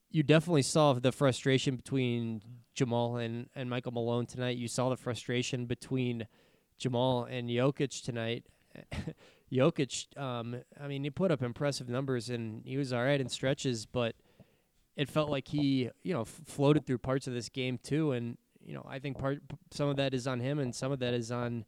You 0.10 0.24
definitely 0.24 0.64
saw 0.64 0.92
the 0.94 1.14
frustration 1.14 1.78
between 1.78 2.42
Jamal 2.76 3.16
and, 3.16 3.48
and 3.56 3.70
Michael 3.70 3.94
Malone 3.94 4.26
tonight. 4.26 4.58
You 4.58 4.68
saw 4.68 4.90
the 4.90 4.98
frustration 4.98 5.66
between 5.68 6.28
Jamal 6.78 7.24
and 7.24 7.50
Jokic 7.50 8.04
tonight. 8.04 8.46
Jokic, 9.52 10.18
um, 10.18 10.62
I 10.82 10.88
mean, 10.88 11.04
he 11.04 11.10
put 11.10 11.32
up 11.32 11.42
impressive 11.42 11.90
numbers 11.90 12.30
and 12.30 12.64
he 12.66 12.78
was 12.78 12.94
all 12.94 13.04
right 13.04 13.20
in 13.20 13.28
stretches, 13.30 13.86
but 13.86 14.16
it 14.96 15.10
felt 15.10 15.30
like 15.30 15.48
he, 15.48 15.90
you 16.04 16.14
know, 16.14 16.22
f- 16.22 16.42
floated 16.46 16.86
through 16.86 17.00
parts 17.00 17.28
of 17.28 17.34
this 17.34 17.50
game 17.50 17.78
too. 17.82 18.12
And 18.12 18.38
you 18.64 18.74
know, 18.74 18.86
I 18.88 19.00
think 19.00 19.18
part 19.18 19.40
some 19.72 19.90
of 19.90 19.98
that 19.98 20.14
is 20.14 20.28
on 20.28 20.40
him, 20.40 20.60
and 20.60 20.74
some 20.74 20.92
of 20.92 21.00
that 21.00 21.14
is 21.14 21.32
on, 21.32 21.66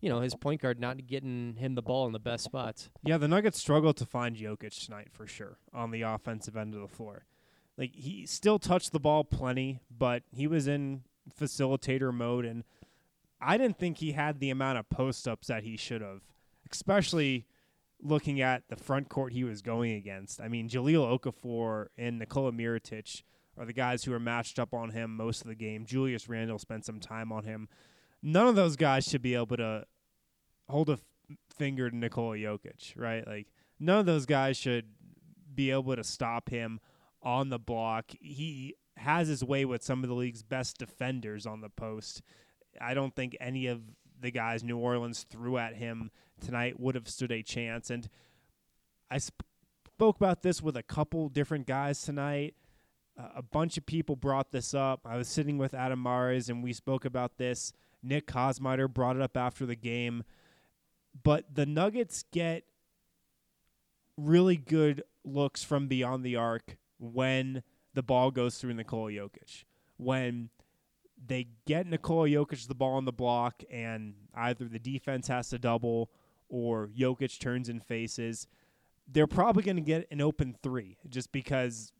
you 0.00 0.10
know, 0.10 0.20
his 0.20 0.34
point 0.34 0.60
guard 0.60 0.80
not 0.80 1.06
getting 1.06 1.56
him 1.56 1.74
the 1.74 1.82
ball 1.82 2.06
in 2.06 2.12
the 2.12 2.18
best 2.18 2.44
spots. 2.44 2.90
Yeah, 3.04 3.18
the 3.18 3.28
Nuggets 3.28 3.58
struggled 3.58 3.96
to 3.98 4.06
find 4.06 4.36
Jokic 4.36 4.84
tonight 4.84 5.08
for 5.12 5.26
sure 5.26 5.58
on 5.72 5.90
the 5.90 6.02
offensive 6.02 6.56
end 6.56 6.74
of 6.74 6.80
the 6.80 6.88
floor. 6.88 7.26
Like 7.78 7.94
he 7.94 8.26
still 8.26 8.58
touched 8.58 8.92
the 8.92 9.00
ball 9.00 9.24
plenty, 9.24 9.80
but 9.90 10.24
he 10.32 10.46
was 10.46 10.66
in 10.66 11.02
facilitator 11.40 12.12
mode, 12.12 12.44
and 12.44 12.64
I 13.40 13.56
didn't 13.56 13.78
think 13.78 13.98
he 13.98 14.12
had 14.12 14.40
the 14.40 14.50
amount 14.50 14.78
of 14.78 14.90
post 14.90 15.26
ups 15.26 15.46
that 15.46 15.62
he 15.62 15.76
should 15.76 16.02
have, 16.02 16.22
especially 16.72 17.46
looking 18.00 18.40
at 18.40 18.64
the 18.68 18.76
front 18.76 19.08
court 19.08 19.32
he 19.32 19.44
was 19.44 19.62
going 19.62 19.92
against. 19.92 20.40
I 20.40 20.48
mean, 20.48 20.68
Jahlil 20.68 21.18
Okafor 21.18 21.86
and 21.96 22.18
Nikola 22.18 22.52
Mirotic 22.52 23.22
are 23.56 23.64
the 23.64 23.72
guys 23.72 24.04
who 24.04 24.12
are 24.12 24.20
matched 24.20 24.58
up 24.58 24.74
on 24.74 24.90
him 24.90 25.16
most 25.16 25.42
of 25.42 25.46
the 25.46 25.54
game. 25.54 25.84
Julius 25.84 26.28
Randle 26.28 26.58
spent 26.58 26.84
some 26.84 26.98
time 27.00 27.30
on 27.30 27.44
him. 27.44 27.68
None 28.22 28.46
of 28.46 28.56
those 28.56 28.76
guys 28.76 29.04
should 29.04 29.22
be 29.22 29.34
able 29.34 29.56
to 29.56 29.84
hold 30.68 30.88
a 30.90 30.94
f- 30.94 31.00
finger 31.56 31.90
to 31.90 31.96
Nikola 31.96 32.36
Jokic, 32.36 32.94
right? 32.96 33.26
Like 33.26 33.48
none 33.78 33.98
of 33.98 34.06
those 34.06 34.26
guys 34.26 34.56
should 34.56 34.86
be 35.54 35.70
able 35.70 35.94
to 35.94 36.04
stop 36.04 36.48
him 36.48 36.80
on 37.22 37.50
the 37.50 37.58
block. 37.58 38.06
He 38.20 38.74
has 38.96 39.28
his 39.28 39.44
way 39.44 39.64
with 39.64 39.82
some 39.82 40.02
of 40.02 40.08
the 40.08 40.14
league's 40.14 40.42
best 40.42 40.78
defenders 40.78 41.46
on 41.46 41.60
the 41.60 41.68
post. 41.68 42.22
I 42.80 42.94
don't 42.94 43.14
think 43.14 43.36
any 43.40 43.66
of 43.66 43.82
the 44.22 44.30
guys 44.30 44.64
New 44.64 44.78
Orleans 44.78 45.26
threw 45.28 45.58
at 45.58 45.76
him 45.76 46.10
tonight 46.40 46.80
would 46.80 46.94
have 46.94 47.08
stood 47.08 47.30
a 47.30 47.42
chance. 47.42 47.90
And 47.90 48.08
I 49.10 49.18
sp- 49.20 49.44
spoke 49.94 50.16
about 50.16 50.42
this 50.42 50.62
with 50.62 50.76
a 50.76 50.82
couple 50.82 51.28
different 51.28 51.66
guys 51.66 52.02
tonight. 52.02 52.54
Uh, 53.18 53.28
a 53.36 53.42
bunch 53.42 53.76
of 53.76 53.86
people 53.86 54.16
brought 54.16 54.50
this 54.50 54.74
up. 54.74 55.00
I 55.04 55.16
was 55.16 55.28
sitting 55.28 55.58
with 55.58 55.74
Adam 55.74 56.02
Mares 56.02 56.48
and 56.48 56.62
we 56.62 56.72
spoke 56.72 57.04
about 57.04 57.36
this. 57.36 57.72
Nick 58.02 58.26
Kosmider 58.26 58.92
brought 58.92 59.16
it 59.16 59.22
up 59.22 59.36
after 59.36 59.66
the 59.66 59.76
game. 59.76 60.24
But 61.22 61.54
the 61.54 61.66
Nuggets 61.66 62.24
get 62.32 62.64
really 64.16 64.56
good 64.56 65.02
looks 65.24 65.62
from 65.62 65.88
beyond 65.88 66.24
the 66.24 66.36
arc 66.36 66.78
when 66.98 67.62
the 67.94 68.02
ball 68.02 68.30
goes 68.30 68.58
through 68.58 68.74
Nikola 68.74 69.10
Jokic. 69.10 69.64
When 69.98 70.50
they 71.24 71.48
get 71.66 71.86
Nikola 71.86 72.28
Jokic 72.28 72.66
the 72.66 72.74
ball 72.74 72.94
on 72.94 73.04
the 73.04 73.12
block 73.12 73.62
and 73.70 74.14
either 74.34 74.64
the 74.66 74.78
defense 74.78 75.28
has 75.28 75.48
to 75.50 75.58
double 75.58 76.10
or 76.48 76.88
Jokic 76.88 77.38
turns 77.38 77.68
and 77.68 77.82
faces, 77.82 78.46
they're 79.10 79.26
probably 79.26 79.62
going 79.62 79.76
to 79.76 79.82
get 79.82 80.06
an 80.10 80.20
open 80.20 80.54
three 80.62 80.98
just 81.08 81.32
because 81.32 81.92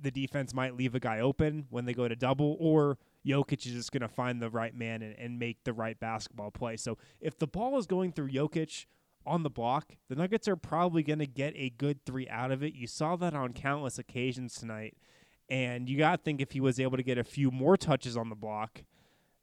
the 0.00 0.10
defense 0.10 0.54
might 0.54 0.76
leave 0.76 0.94
a 0.94 1.00
guy 1.00 1.20
open 1.20 1.66
when 1.70 1.84
they 1.84 1.92
go 1.92 2.08
to 2.08 2.16
double 2.16 2.56
or 2.58 2.98
Jokic 3.26 3.66
is 3.66 3.72
just 3.72 3.92
going 3.92 4.00
to 4.00 4.08
find 4.08 4.40
the 4.40 4.50
right 4.50 4.74
man 4.74 5.02
and, 5.02 5.14
and 5.18 5.38
make 5.38 5.64
the 5.64 5.72
right 5.72 5.98
basketball 5.98 6.50
play. 6.50 6.76
So 6.76 6.96
if 7.20 7.38
the 7.38 7.46
ball 7.46 7.78
is 7.78 7.86
going 7.86 8.12
through 8.12 8.30
Jokic 8.30 8.86
on 9.26 9.42
the 9.42 9.50
block, 9.50 9.96
the 10.08 10.14
Nuggets 10.14 10.48
are 10.48 10.56
probably 10.56 11.02
going 11.02 11.18
to 11.18 11.26
get 11.26 11.52
a 11.56 11.70
good 11.70 12.04
three 12.06 12.28
out 12.28 12.50
of 12.50 12.62
it. 12.62 12.74
You 12.74 12.86
saw 12.86 13.16
that 13.16 13.34
on 13.34 13.52
countless 13.52 13.98
occasions 13.98 14.54
tonight. 14.54 14.96
And 15.50 15.88
you 15.88 15.98
got 15.98 16.12
to 16.12 16.22
think 16.22 16.40
if 16.40 16.52
he 16.52 16.60
was 16.60 16.78
able 16.78 16.96
to 16.96 17.02
get 17.02 17.18
a 17.18 17.24
few 17.24 17.50
more 17.50 17.76
touches 17.76 18.16
on 18.16 18.28
the 18.28 18.36
block, 18.36 18.84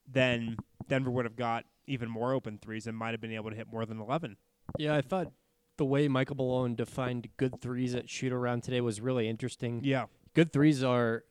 then 0.10 0.58
Denver 0.88 1.12
would 1.12 1.26
have 1.26 1.36
got 1.36 1.66
even 1.86 2.10
more 2.10 2.34
open 2.34 2.58
threes 2.58 2.88
and 2.88 2.98
might 2.98 3.12
have 3.12 3.22
been 3.22 3.34
able 3.34 3.50
to 3.50 3.56
hit 3.56 3.68
more 3.72 3.86
than 3.86 4.00
11. 4.00 4.38
Yeah, 4.78 4.96
I 4.96 5.02
thought 5.02 5.32
the 5.78 5.86
way 5.86 6.08
Michael 6.08 6.38
Malone 6.38 6.76
defined 6.76 7.28
good 7.38 7.62
threes 7.62 7.94
at 7.94 8.10
shoot 8.10 8.32
around 8.32 8.64
today 8.64 8.82
was 8.82 9.02
really 9.02 9.28
interesting. 9.28 9.82
Yeah. 9.84 10.06
Good 10.34 10.54
threes 10.54 10.82
are 10.84 11.24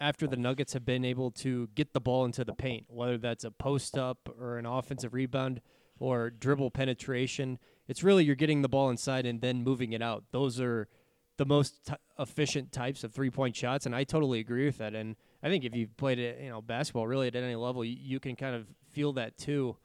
after 0.00 0.26
the 0.26 0.36
Nuggets 0.36 0.72
have 0.72 0.84
been 0.84 1.04
able 1.04 1.30
to 1.30 1.68
get 1.74 1.92
the 1.92 2.00
ball 2.00 2.24
into 2.24 2.44
the 2.44 2.52
paint, 2.52 2.86
whether 2.88 3.18
that's 3.18 3.44
a 3.44 3.50
post 3.50 3.96
up 3.96 4.28
or 4.38 4.58
an 4.58 4.66
offensive 4.66 5.14
rebound 5.14 5.60
or 5.98 6.30
dribble 6.30 6.70
penetration. 6.70 7.58
It's 7.88 8.02
really 8.02 8.24
you're 8.24 8.34
getting 8.34 8.62
the 8.62 8.68
ball 8.68 8.90
inside 8.90 9.26
and 9.26 9.40
then 9.40 9.62
moving 9.62 9.92
it 9.92 10.02
out. 10.02 10.24
Those 10.32 10.60
are 10.60 10.88
the 11.36 11.46
most 11.46 11.86
t- 11.86 11.94
efficient 12.18 12.72
types 12.72 13.04
of 13.04 13.12
three 13.12 13.30
point 13.30 13.54
shots, 13.56 13.86
and 13.86 13.94
I 13.94 14.04
totally 14.04 14.40
agree 14.40 14.66
with 14.66 14.78
that. 14.78 14.94
And 14.94 15.16
I 15.42 15.48
think 15.48 15.64
if 15.64 15.74
you've 15.74 15.96
played 15.96 16.18
it, 16.18 16.40
you 16.40 16.48
know, 16.48 16.62
basketball 16.62 17.06
really 17.06 17.28
at 17.28 17.36
any 17.36 17.54
level, 17.54 17.84
you, 17.84 17.96
you 17.98 18.20
can 18.20 18.36
kind 18.36 18.54
of 18.54 18.66
feel 18.92 19.12
that 19.14 19.36
too. 19.36 19.76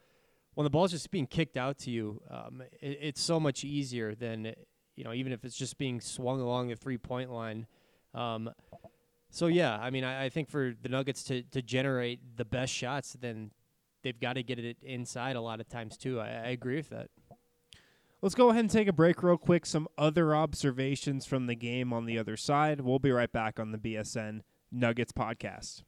When 0.53 0.63
the 0.63 0.69
ball's 0.69 0.91
just 0.91 1.11
being 1.11 1.27
kicked 1.27 1.57
out 1.57 1.77
to 1.79 1.91
you, 1.91 2.21
um, 2.29 2.61
it, 2.81 2.97
it's 3.01 3.21
so 3.21 3.39
much 3.39 3.63
easier 3.63 4.15
than 4.15 4.53
you 4.95 5.03
know, 5.03 5.13
even 5.13 5.31
if 5.31 5.45
it's 5.45 5.55
just 5.55 5.77
being 5.77 6.01
swung 6.01 6.41
along 6.41 6.67
the 6.67 6.75
three 6.75 6.97
point 6.97 7.31
line. 7.31 7.65
Um, 8.13 8.51
so 9.29 9.47
yeah, 9.47 9.77
I 9.77 9.89
mean, 9.89 10.03
I, 10.03 10.25
I 10.25 10.29
think 10.29 10.49
for 10.49 10.73
the 10.81 10.89
Nuggets 10.89 11.23
to 11.25 11.43
to 11.43 11.61
generate 11.61 12.37
the 12.37 12.45
best 12.45 12.73
shots, 12.73 13.15
then 13.19 13.51
they've 14.03 14.19
got 14.19 14.33
to 14.33 14.43
get 14.43 14.59
it 14.59 14.77
inside 14.81 15.35
a 15.35 15.41
lot 15.41 15.59
of 15.59 15.69
times 15.69 15.97
too. 15.97 16.19
I, 16.19 16.27
I 16.27 16.47
agree 16.49 16.75
with 16.75 16.89
that. 16.89 17.09
Let's 18.23 18.35
go 18.35 18.51
ahead 18.51 18.59
and 18.59 18.69
take 18.69 18.87
a 18.87 18.93
break 18.93 19.23
real 19.23 19.35
quick. 19.35 19.65
Some 19.65 19.87
other 19.97 20.35
observations 20.35 21.25
from 21.25 21.47
the 21.47 21.55
game 21.55 21.91
on 21.91 22.05
the 22.05 22.19
other 22.19 22.37
side. 22.37 22.81
We'll 22.81 22.99
be 22.99 23.09
right 23.09 23.31
back 23.31 23.59
on 23.59 23.71
the 23.71 23.79
BSN 23.79 24.41
Nuggets 24.71 25.11
podcast. 25.11 25.81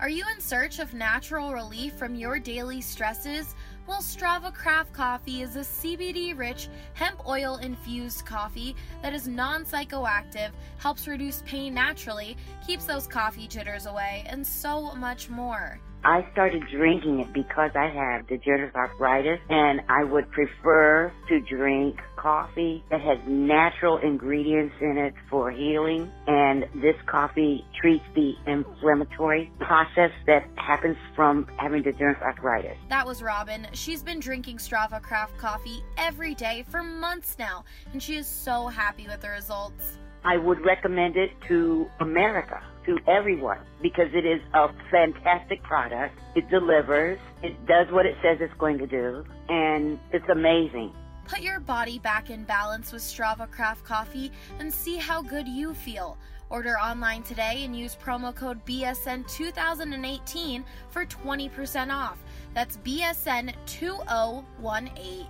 Are 0.00 0.08
you 0.08 0.24
in 0.34 0.40
search 0.40 0.80
of 0.80 0.94
natural 0.94 1.52
relief 1.52 1.92
from 1.92 2.16
your 2.16 2.40
daily 2.40 2.80
stresses? 2.80 3.54
Well, 3.86 4.00
Strava 4.00 4.52
Craft 4.52 4.92
Coffee 4.92 5.42
is 5.42 5.54
a 5.54 5.60
CBD 5.60 6.36
rich, 6.36 6.68
hemp 6.94 7.24
oil 7.28 7.58
infused 7.58 8.26
coffee 8.26 8.74
that 9.02 9.14
is 9.14 9.28
non 9.28 9.64
psychoactive, 9.64 10.50
helps 10.78 11.06
reduce 11.06 11.44
pain 11.46 11.72
naturally, 11.72 12.36
keeps 12.66 12.84
those 12.84 13.06
coffee 13.06 13.46
jitters 13.46 13.86
away, 13.86 14.24
and 14.26 14.44
so 14.44 14.92
much 14.96 15.30
more. 15.30 15.78
I 16.04 16.26
started 16.32 16.62
drinking 16.70 17.20
it 17.20 17.32
because 17.32 17.72
I 17.74 17.88
have 17.88 18.26
degenerative 18.26 18.74
arthritis 18.74 19.38
and 19.50 19.82
I 19.88 20.04
would 20.04 20.30
prefer 20.30 21.12
to 21.28 21.40
drink 21.40 22.00
coffee 22.16 22.82
that 22.90 23.00
has 23.02 23.18
natural 23.26 23.98
ingredients 23.98 24.74
in 24.80 24.96
it 24.96 25.14
for 25.28 25.50
healing 25.50 26.10
and 26.26 26.64
this 26.76 26.96
coffee 27.06 27.64
treats 27.80 28.04
the 28.14 28.34
inflammatory 28.46 29.52
process 29.58 30.10
that 30.26 30.48
happens 30.56 30.96
from 31.14 31.46
having 31.58 31.82
degenerative 31.82 32.22
arthritis. 32.22 32.76
That 32.88 33.06
was 33.06 33.22
Robin. 33.22 33.66
She's 33.72 34.02
been 34.02 34.20
drinking 34.20 34.56
Strava 34.56 35.02
Craft 35.02 35.36
coffee 35.36 35.84
every 35.98 36.34
day 36.34 36.64
for 36.68 36.82
months 36.82 37.36
now 37.38 37.64
and 37.92 38.02
she 38.02 38.16
is 38.16 38.26
so 38.26 38.68
happy 38.68 39.06
with 39.06 39.20
the 39.20 39.28
results. 39.28 39.98
I 40.24 40.36
would 40.36 40.64
recommend 40.64 41.16
it 41.16 41.30
to 41.48 41.88
America, 42.00 42.60
to 42.86 42.98
everyone, 43.08 43.58
because 43.80 44.08
it 44.12 44.26
is 44.26 44.40
a 44.52 44.68
fantastic 44.90 45.62
product. 45.62 46.18
It 46.34 46.50
delivers, 46.50 47.18
it 47.42 47.66
does 47.66 47.86
what 47.90 48.06
it 48.06 48.16
says 48.22 48.38
it's 48.40 48.54
going 48.58 48.78
to 48.78 48.86
do, 48.86 49.24
and 49.48 49.98
it's 50.12 50.28
amazing. 50.28 50.92
Put 51.26 51.40
your 51.40 51.60
body 51.60 51.98
back 51.98 52.28
in 52.28 52.44
balance 52.44 52.92
with 52.92 53.00
Strava 53.02 53.50
Craft 53.50 53.84
Coffee 53.84 54.30
and 54.58 54.70
see 54.72 54.96
how 54.96 55.22
good 55.22 55.48
you 55.48 55.74
feel. 55.74 56.18
Order 56.50 56.78
online 56.78 57.22
today 57.22 57.64
and 57.64 57.74
use 57.76 57.96
promo 57.96 58.34
code 58.34 58.64
BSN2018 58.66 60.64
for 60.90 61.06
20% 61.06 61.94
off. 61.94 62.18
That's 62.52 62.76
BSN2018. 62.78 65.26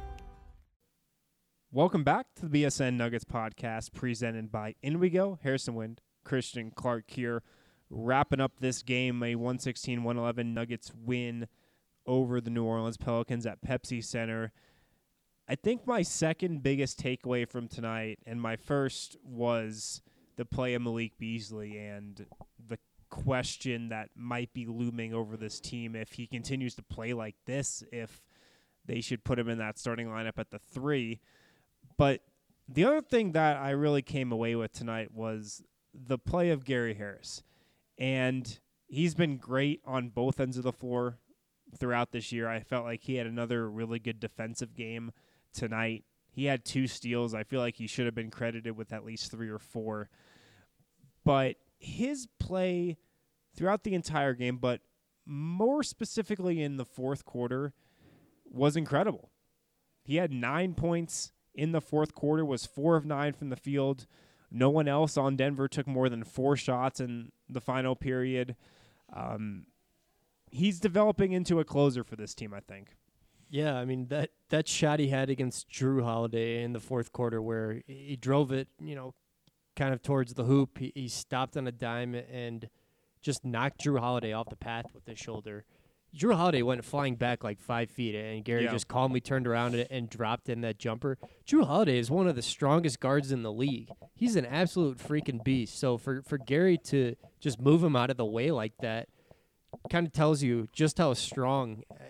Welcome 1.72 2.02
back 2.02 2.26
to 2.34 2.48
the 2.48 2.64
BSN 2.64 2.94
Nuggets 2.94 3.24
podcast 3.24 3.92
presented 3.92 4.50
by 4.50 4.74
InWeGo, 4.82 5.38
Harrison 5.40 5.76
Wind, 5.76 6.00
Christian 6.24 6.72
Clark 6.72 7.04
here, 7.06 7.44
wrapping 7.88 8.40
up 8.40 8.58
this 8.58 8.82
game, 8.82 9.22
a 9.22 9.36
116 9.36 10.02
111 10.02 10.52
Nuggets 10.52 10.90
win 10.92 11.46
over 12.06 12.40
the 12.40 12.50
New 12.50 12.64
Orleans 12.64 12.96
Pelicans 12.96 13.46
at 13.46 13.62
Pepsi 13.62 14.02
Center. 14.02 14.50
I 15.48 15.54
think 15.54 15.86
my 15.86 16.02
second 16.02 16.64
biggest 16.64 17.00
takeaway 17.00 17.48
from 17.48 17.68
tonight, 17.68 18.18
and 18.26 18.42
my 18.42 18.56
first 18.56 19.16
was 19.22 20.02
the 20.34 20.44
play 20.44 20.74
of 20.74 20.82
Malik 20.82 21.18
Beasley 21.18 21.78
and 21.78 22.26
the 22.68 22.80
question 23.10 23.90
that 23.90 24.08
might 24.16 24.52
be 24.52 24.66
looming 24.66 25.14
over 25.14 25.36
this 25.36 25.60
team 25.60 25.94
if 25.94 26.14
he 26.14 26.26
continues 26.26 26.74
to 26.74 26.82
play 26.82 27.12
like 27.12 27.36
this, 27.46 27.84
if 27.92 28.24
they 28.86 29.00
should 29.00 29.22
put 29.22 29.38
him 29.38 29.48
in 29.48 29.58
that 29.58 29.78
starting 29.78 30.08
lineup 30.08 30.36
at 30.36 30.50
the 30.50 30.58
three. 30.58 31.20
But 31.96 32.22
the 32.68 32.84
other 32.84 33.00
thing 33.00 33.32
that 33.32 33.56
I 33.56 33.70
really 33.70 34.02
came 34.02 34.32
away 34.32 34.54
with 34.54 34.72
tonight 34.72 35.12
was 35.12 35.62
the 35.92 36.18
play 36.18 36.50
of 36.50 36.64
Gary 36.64 36.94
Harris. 36.94 37.42
And 37.98 38.58
he's 38.86 39.14
been 39.14 39.36
great 39.36 39.80
on 39.84 40.08
both 40.08 40.40
ends 40.40 40.56
of 40.56 40.62
the 40.62 40.72
floor 40.72 41.18
throughout 41.78 42.12
this 42.12 42.32
year. 42.32 42.48
I 42.48 42.60
felt 42.60 42.84
like 42.84 43.02
he 43.02 43.16
had 43.16 43.26
another 43.26 43.68
really 43.70 43.98
good 43.98 44.20
defensive 44.20 44.74
game 44.74 45.12
tonight. 45.52 46.04
He 46.32 46.46
had 46.46 46.64
two 46.64 46.86
steals. 46.86 47.34
I 47.34 47.42
feel 47.42 47.60
like 47.60 47.76
he 47.76 47.86
should 47.86 48.06
have 48.06 48.14
been 48.14 48.30
credited 48.30 48.76
with 48.76 48.92
at 48.92 49.04
least 49.04 49.30
three 49.30 49.48
or 49.48 49.58
four. 49.58 50.08
But 51.24 51.56
his 51.78 52.28
play 52.38 52.98
throughout 53.56 53.84
the 53.84 53.94
entire 53.94 54.34
game, 54.34 54.58
but 54.58 54.80
more 55.26 55.82
specifically 55.82 56.62
in 56.62 56.76
the 56.76 56.84
fourth 56.84 57.24
quarter, 57.24 57.72
was 58.48 58.76
incredible. 58.76 59.30
He 60.04 60.16
had 60.16 60.32
nine 60.32 60.74
points 60.74 61.32
in 61.54 61.72
the 61.72 61.80
fourth 61.80 62.14
quarter, 62.14 62.44
was 62.44 62.66
four 62.66 62.96
of 62.96 63.04
nine 63.04 63.32
from 63.32 63.48
the 63.50 63.56
field. 63.56 64.06
No 64.50 64.70
one 64.70 64.88
else 64.88 65.16
on 65.16 65.36
Denver 65.36 65.68
took 65.68 65.86
more 65.86 66.08
than 66.08 66.24
four 66.24 66.56
shots 66.56 67.00
in 67.00 67.30
the 67.48 67.60
final 67.60 67.94
period. 67.94 68.56
Um, 69.12 69.66
he's 70.50 70.80
developing 70.80 71.32
into 71.32 71.60
a 71.60 71.64
closer 71.64 72.02
for 72.02 72.16
this 72.16 72.34
team, 72.34 72.52
I 72.52 72.60
think. 72.60 72.96
Yeah, 73.48 73.76
I 73.76 73.84
mean 73.84 74.06
that 74.08 74.30
that 74.50 74.68
shot 74.68 75.00
he 75.00 75.08
had 75.08 75.28
against 75.28 75.68
Jrue 75.68 76.04
Holiday 76.04 76.62
in 76.62 76.72
the 76.72 76.80
fourth 76.80 77.12
quarter, 77.12 77.42
where 77.42 77.82
he 77.86 78.16
drove 78.16 78.52
it, 78.52 78.68
you 78.80 78.94
know, 78.94 79.14
kind 79.74 79.92
of 79.92 80.02
towards 80.02 80.34
the 80.34 80.44
hoop. 80.44 80.78
He, 80.78 80.92
he 80.94 81.08
stopped 81.08 81.56
on 81.56 81.66
a 81.66 81.72
dime 81.72 82.14
and 82.14 82.68
just 83.22 83.44
knocked 83.44 83.84
Jrue 83.84 83.98
Holiday 83.98 84.32
off 84.32 84.48
the 84.48 84.56
path 84.56 84.86
with 84.94 85.06
his 85.06 85.18
shoulder. 85.18 85.64
Jrue 86.16 86.34
Holiday 86.34 86.62
went 86.62 86.84
flying 86.84 87.14
back 87.14 87.44
like 87.44 87.60
five 87.60 87.90
feet, 87.90 88.14
and 88.14 88.44
Gary 88.44 88.64
Yeah. 88.64 88.72
just 88.72 88.88
calmly 88.88 89.20
turned 89.20 89.46
around 89.46 89.74
and, 89.74 89.86
and 89.90 90.10
dropped 90.10 90.48
in 90.48 90.60
that 90.62 90.78
jumper. 90.78 91.18
Jrue 91.46 91.64
Holiday 91.64 91.98
is 91.98 92.10
one 92.10 92.26
of 92.26 92.34
the 92.36 92.42
strongest 92.42 93.00
guards 93.00 93.30
in 93.32 93.42
the 93.42 93.52
league. 93.52 93.90
He's 94.14 94.36
an 94.36 94.44
absolute 94.46 94.98
freaking 94.98 95.42
beast. 95.44 95.78
So 95.78 95.96
for 95.98 96.22
for 96.22 96.36
Gary 96.38 96.78
to 96.84 97.14
just 97.40 97.60
move 97.60 97.82
him 97.84 97.94
out 97.96 98.10
of 98.10 98.16
the 98.16 98.24
way 98.24 98.50
like 98.50 98.72
that, 98.80 99.08
kind 99.90 100.06
of 100.06 100.12
tells 100.12 100.42
you 100.42 100.68
just 100.72 100.98
how 100.98 101.14
strong 101.14 101.82
uh, 101.90 102.02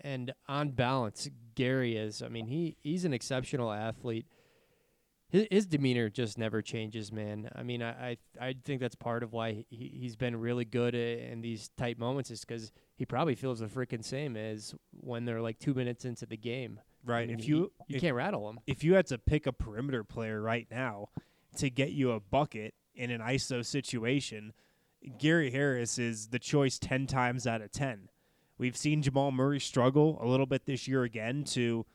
and 0.00 0.32
on 0.48 0.70
balance 0.70 1.28
Gary 1.54 1.96
is. 1.96 2.22
I 2.22 2.28
mean, 2.28 2.46
he 2.46 2.76
he's 2.80 3.04
an 3.04 3.12
exceptional 3.12 3.70
athlete. 3.70 4.26
His, 5.32 5.46
his 5.50 5.66
demeanor 5.66 6.10
just 6.10 6.36
never 6.36 6.60
changes, 6.60 7.10
man. 7.10 7.50
I 7.56 7.62
mean, 7.62 7.82
I 7.82 8.10
I, 8.10 8.16
I 8.40 8.54
think 8.64 8.80
that's 8.80 8.94
part 8.94 9.22
of 9.22 9.32
why 9.32 9.64
he, 9.70 9.98
he's 9.98 10.14
been 10.14 10.38
really 10.38 10.66
good 10.66 10.94
eh, 10.94 11.30
in 11.32 11.40
these 11.40 11.70
tight 11.78 11.98
moments 11.98 12.30
is 12.30 12.44
because 12.44 12.70
he 12.94 13.06
probably 13.06 13.34
feels 13.34 13.60
the 13.60 13.66
freaking 13.66 14.04
same 14.04 14.36
as 14.36 14.74
when 14.90 15.24
they're 15.24 15.40
like 15.40 15.58
two 15.58 15.72
minutes 15.72 16.04
into 16.04 16.26
the 16.26 16.36
game. 16.36 16.80
Right. 17.04 17.22
I 17.22 17.26
mean, 17.26 17.38
if 17.38 17.48
you 17.48 17.72
you 17.88 17.96
if, 17.96 18.02
can't 18.02 18.14
rattle 18.14 18.48
him. 18.48 18.60
if 18.66 18.84
you 18.84 18.94
had 18.94 19.06
to 19.06 19.18
pick 19.18 19.46
a 19.46 19.52
perimeter 19.52 20.04
player 20.04 20.40
right 20.40 20.68
now 20.70 21.08
to 21.56 21.70
get 21.70 21.92
you 21.92 22.12
a 22.12 22.20
bucket 22.20 22.74
in 22.94 23.10
an 23.10 23.22
ISO 23.22 23.64
situation, 23.64 24.52
Gary 25.18 25.50
Harris 25.50 25.98
is 25.98 26.28
the 26.28 26.38
choice 26.38 26.78
10 26.78 27.06
times 27.06 27.46
out 27.46 27.62
of 27.62 27.72
10. 27.72 28.08
We've 28.58 28.76
seen 28.76 29.02
Jamal 29.02 29.32
Murray 29.32 29.58
struggle 29.58 30.18
a 30.22 30.26
little 30.26 30.46
bit 30.46 30.66
this 30.66 30.86
year 30.86 31.02
again 31.02 31.42
to 31.44 31.86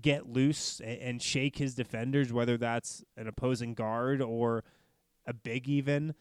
get 0.00 0.28
loose 0.28 0.80
and, 0.80 0.98
and 1.00 1.22
shake 1.22 1.58
his 1.58 1.74
defenders, 1.74 2.32
whether 2.32 2.56
that's 2.56 3.04
an 3.16 3.26
opposing 3.26 3.74
guard 3.74 4.20
or 4.20 4.64
a 5.26 5.32
big 5.32 5.68
even. 5.68 6.14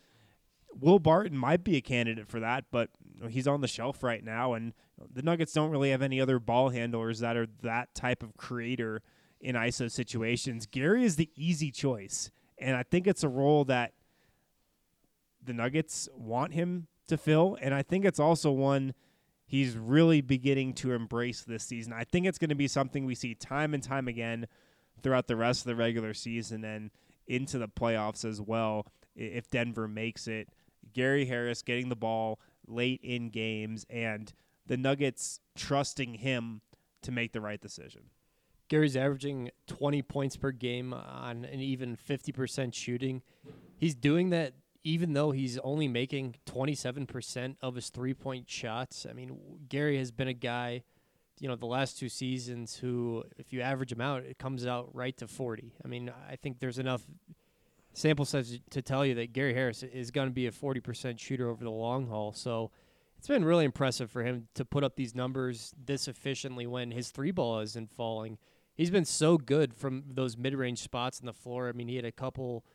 Will 0.79 0.99
Barton 0.99 1.37
might 1.37 1.63
be 1.63 1.77
a 1.77 1.81
candidate 1.81 2.27
for 2.27 2.39
that, 2.39 2.65
but 2.71 2.89
he's 3.29 3.47
on 3.47 3.61
the 3.61 3.67
shelf 3.67 4.01
right 4.01 4.23
now, 4.23 4.53
and 4.53 4.73
the 5.11 5.21
Nuggets 5.21 5.53
don't 5.53 5.69
really 5.69 5.91
have 5.91 6.01
any 6.01 6.19
other 6.19 6.39
ball 6.39 6.69
handlers 6.69 7.19
that 7.19 7.37
are 7.37 7.47
that 7.61 7.93
type 7.93 8.23
of 8.23 8.35
creator 8.37 9.01
in 9.39 9.55
ISO 9.55 9.91
situations. 9.91 10.65
Gary 10.65 11.03
is 11.03 11.15
the 11.15 11.29
easy 11.35 11.69
choice, 11.69 12.31
and 12.57 12.75
I 12.75 12.83
think 12.83 13.05
it's 13.05 13.23
a 13.23 13.29
role 13.29 13.65
that 13.65 13.93
the 15.43 15.53
Nuggets 15.53 16.09
want 16.15 16.53
him 16.53 16.87
to 17.07 17.17
fill, 17.17 17.57
and 17.61 17.73
I 17.73 17.83
think 17.83 18.05
it's 18.05 18.19
also 18.19 18.51
one 18.51 18.93
he's 19.53 19.77
really 19.77 20.19
beginning 20.19 20.73
to 20.73 20.93
embrace 20.93 21.43
this 21.43 21.63
season. 21.63 21.93
I 21.93 22.05
think 22.05 22.25
it's 22.25 22.39
going 22.39 22.49
to 22.49 22.55
be 22.55 22.67
something 22.67 23.05
we 23.05 23.13
see 23.13 23.35
time 23.35 23.75
and 23.75 23.83
time 23.83 24.07
again 24.07 24.47
throughout 25.03 25.27
the 25.27 25.35
rest 25.35 25.61
of 25.61 25.65
the 25.65 25.75
regular 25.75 26.15
season 26.15 26.63
and 26.63 26.89
into 27.27 27.59
the 27.59 27.67
playoffs 27.67 28.25
as 28.25 28.41
well 28.41 28.87
if 29.15 29.51
Denver 29.51 29.87
makes 29.87 30.27
it. 30.27 30.49
Gary 30.91 31.25
Harris 31.25 31.61
getting 31.61 31.89
the 31.89 31.95
ball 31.95 32.39
late 32.67 32.99
in 33.03 33.29
games 33.29 33.85
and 33.91 34.33
the 34.65 34.75
Nuggets 34.75 35.39
trusting 35.55 36.15
him 36.15 36.61
to 37.03 37.11
make 37.11 37.31
the 37.31 37.41
right 37.41 37.61
decision. 37.61 38.05
Gary's 38.69 38.97
averaging 38.97 39.51
20 39.67 40.01
points 40.01 40.35
per 40.35 40.49
game 40.49 40.95
on 40.95 41.45
an 41.45 41.59
even 41.59 41.95
50% 41.95 42.73
shooting. 42.73 43.21
He's 43.77 43.93
doing 43.93 44.31
that 44.31 44.55
even 44.83 45.13
though 45.13 45.31
he's 45.31 45.57
only 45.59 45.87
making 45.87 46.35
27% 46.45 47.55
of 47.61 47.75
his 47.75 47.89
three 47.89 48.13
point 48.13 48.49
shots. 48.49 49.05
I 49.09 49.13
mean, 49.13 49.37
Gary 49.69 49.97
has 49.97 50.11
been 50.11 50.27
a 50.27 50.33
guy, 50.33 50.83
you 51.39 51.47
know, 51.47 51.55
the 51.55 51.65
last 51.65 51.97
two 51.97 52.09
seasons 52.09 52.75
who, 52.75 53.23
if 53.37 53.53
you 53.53 53.61
average 53.61 53.91
him 53.91 54.01
out, 54.01 54.23
it 54.23 54.37
comes 54.37 54.65
out 54.65 54.89
right 54.93 55.15
to 55.17 55.27
40. 55.27 55.73
I 55.83 55.87
mean, 55.87 56.11
I 56.29 56.35
think 56.35 56.59
there's 56.59 56.79
enough 56.79 57.03
sample 57.93 58.25
size 58.25 58.59
to 58.71 58.81
tell 58.81 59.05
you 59.05 59.15
that 59.15 59.33
Gary 59.33 59.53
Harris 59.53 59.83
is 59.83 60.11
going 60.11 60.27
to 60.27 60.33
be 60.33 60.47
a 60.47 60.51
40% 60.51 61.19
shooter 61.19 61.49
over 61.49 61.63
the 61.63 61.71
long 61.71 62.07
haul. 62.07 62.33
So 62.33 62.71
it's 63.17 63.27
been 63.27 63.45
really 63.45 63.65
impressive 63.65 64.11
for 64.11 64.23
him 64.23 64.47
to 64.55 64.65
put 64.65 64.83
up 64.83 64.95
these 64.95 65.15
numbers 65.15 65.73
this 65.85 66.07
efficiently 66.07 66.67
when 66.67 66.91
his 66.91 67.09
three 67.09 67.31
ball 67.31 67.59
isn't 67.59 67.91
falling. 67.91 68.37
He's 68.75 68.89
been 68.89 69.05
so 69.05 69.37
good 69.37 69.73
from 69.73 70.03
those 70.09 70.35
mid 70.35 70.55
range 70.55 70.79
spots 70.79 71.19
on 71.21 71.27
the 71.27 71.33
floor. 71.33 71.69
I 71.69 71.71
mean, 71.71 71.87
he 71.87 71.95
had 71.95 72.05
a 72.05 72.11
couple, 72.11 72.65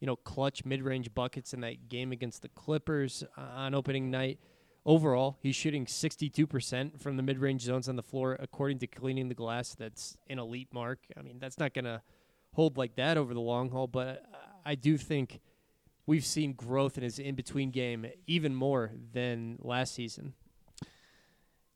you 0.00 0.06
know, 0.06 0.16
clutch 0.16 0.64
mid 0.64 0.82
range 0.82 1.12
buckets 1.14 1.52
in 1.52 1.60
that 1.60 1.88
game 1.88 2.12
against 2.12 2.42
the 2.42 2.48
Clippers 2.48 3.24
uh, 3.36 3.40
on 3.40 3.74
opening 3.74 4.10
night. 4.10 4.38
Overall, 4.86 5.36
he's 5.42 5.56
shooting 5.56 5.84
62% 5.84 7.00
from 7.00 7.16
the 7.16 7.22
mid 7.22 7.38
range 7.38 7.62
zones 7.62 7.88
on 7.88 7.96
the 7.96 8.02
floor, 8.02 8.36
according 8.40 8.78
to 8.78 8.86
Cleaning 8.86 9.28
the 9.28 9.34
Glass. 9.34 9.74
That's 9.74 10.16
an 10.28 10.38
elite 10.38 10.68
mark. 10.72 11.00
I 11.16 11.22
mean, 11.22 11.38
that's 11.38 11.58
not 11.58 11.74
going 11.74 11.84
to 11.84 12.00
hold 12.52 12.76
like 12.76 12.96
that 12.96 13.16
over 13.16 13.34
the 13.34 13.40
long 13.40 13.70
haul, 13.70 13.86
but 13.86 14.24
I 14.64 14.74
do 14.74 14.96
think 14.96 15.40
we've 16.06 16.24
seen 16.24 16.54
growth 16.54 16.96
in 16.96 17.04
his 17.04 17.18
in 17.18 17.34
between 17.34 17.70
game 17.70 18.06
even 18.26 18.54
more 18.54 18.92
than 19.12 19.58
last 19.60 19.94
season. 19.94 20.34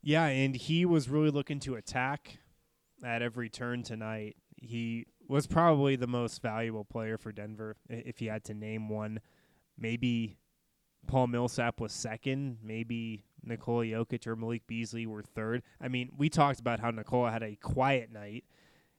Yeah, 0.02 0.26
and 0.26 0.56
he 0.56 0.84
was 0.84 1.08
really 1.08 1.30
looking 1.30 1.60
to 1.60 1.74
attack 1.74 2.38
at 3.04 3.22
every 3.22 3.48
turn 3.48 3.82
tonight. 3.82 4.36
He 4.56 5.06
was 5.32 5.46
probably 5.46 5.96
the 5.96 6.06
most 6.06 6.42
valuable 6.42 6.84
player 6.84 7.16
for 7.16 7.32
Denver 7.32 7.74
if 7.88 8.20
you 8.20 8.28
had 8.28 8.44
to 8.44 8.54
name 8.54 8.90
one. 8.90 9.20
Maybe 9.78 10.36
Paul 11.06 11.26
Millsap 11.28 11.80
was 11.80 11.92
second. 11.92 12.58
Maybe 12.62 13.24
Nikola 13.42 13.86
Jokic 13.86 14.26
or 14.26 14.36
Malik 14.36 14.66
Beasley 14.66 15.06
were 15.06 15.22
third. 15.22 15.62
I 15.80 15.88
mean, 15.88 16.10
we 16.16 16.28
talked 16.28 16.60
about 16.60 16.80
how 16.80 16.90
Nikola 16.90 17.30
had 17.30 17.42
a 17.42 17.56
quiet 17.56 18.12
night. 18.12 18.44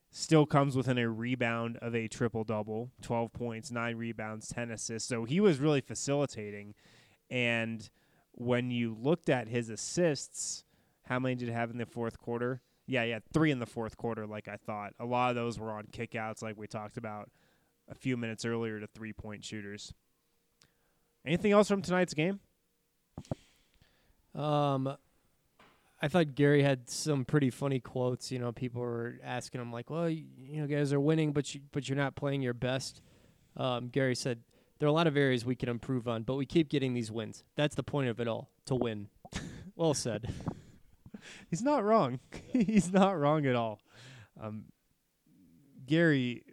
Still 0.09 0.47
comes 0.47 0.75
within 0.75 0.97
a 0.97 1.07
rebound 1.07 1.77
of 1.83 1.95
a 1.95 2.07
triple 2.07 2.43
double 2.43 2.89
12 3.03 3.31
points, 3.31 3.71
9 3.71 3.95
rebounds, 3.95 4.49
10 4.49 4.71
assists. 4.71 5.07
So 5.07 5.25
he 5.25 5.39
was 5.39 5.59
really 5.59 5.81
facilitating. 5.81 6.73
And 7.29 7.87
when 8.31 8.71
you 8.71 8.97
looked 8.99 9.29
at 9.29 9.47
his 9.47 9.69
assists, 9.69 10.65
how 11.03 11.19
many 11.19 11.35
did 11.35 11.49
he 11.49 11.53
have 11.53 11.69
in 11.69 11.77
the 11.77 11.85
fourth 11.85 12.17
quarter? 12.17 12.61
Yeah, 12.85 13.03
yeah, 13.03 13.19
three 13.33 13.51
in 13.51 13.59
the 13.59 13.65
fourth 13.65 13.95
quarter, 13.97 14.27
like 14.27 14.47
I 14.47 14.57
thought. 14.57 14.93
A 14.99 15.05
lot 15.05 15.29
of 15.29 15.35
those 15.35 15.57
were 15.57 15.71
on 15.71 15.85
kickouts, 15.85 16.41
like 16.41 16.57
we 16.57 16.67
talked 16.67 16.97
about 16.97 17.29
a 17.89 17.95
few 17.95 18.17
minutes 18.17 18.45
earlier, 18.45 18.79
to 18.79 18.87
three 18.87 19.13
point 19.13 19.43
shooters. 19.43 19.93
Anything 21.25 21.53
else 21.53 21.69
from 21.69 21.81
tonight's 21.81 22.13
game? 22.13 22.39
Um, 24.35 24.97
I 26.01 26.09
thought 26.09 26.35
Gary 26.35 26.63
had 26.63 26.89
some 26.89 27.23
pretty 27.23 27.49
funny 27.49 27.79
quotes. 27.79 28.31
You 28.31 28.39
know, 28.39 28.51
people 28.51 28.81
were 28.81 29.19
asking 29.23 29.61
him 29.61 29.71
like, 29.71 29.89
"Well, 29.89 30.09
you, 30.09 30.25
you 30.37 30.61
know, 30.61 30.67
guys 30.67 30.91
are 30.91 30.99
winning, 30.99 31.31
but 31.31 31.55
you, 31.55 31.61
but 31.71 31.87
you're 31.87 31.97
not 31.97 32.15
playing 32.15 32.41
your 32.41 32.53
best." 32.53 33.01
Um, 33.55 33.87
Gary 33.87 34.15
said, 34.15 34.41
"There 34.79 34.87
are 34.87 34.89
a 34.89 34.93
lot 34.93 35.07
of 35.07 35.15
areas 35.15 35.45
we 35.45 35.55
can 35.55 35.69
improve 35.69 36.07
on, 36.09 36.23
but 36.23 36.35
we 36.35 36.45
keep 36.45 36.67
getting 36.67 36.93
these 36.93 37.09
wins. 37.09 37.45
That's 37.55 37.75
the 37.75 37.83
point 37.83 38.09
of 38.09 38.19
it 38.19 38.27
all, 38.27 38.49
to 38.65 38.75
win." 38.75 39.07
well 39.77 39.93
said. 39.93 40.33
He's 41.49 41.61
not 41.61 41.83
wrong. 41.83 42.19
He's 42.51 42.91
not 42.91 43.19
wrong 43.19 43.45
at 43.45 43.55
all. 43.55 43.79
Um, 44.41 44.65
Gary 45.85 46.43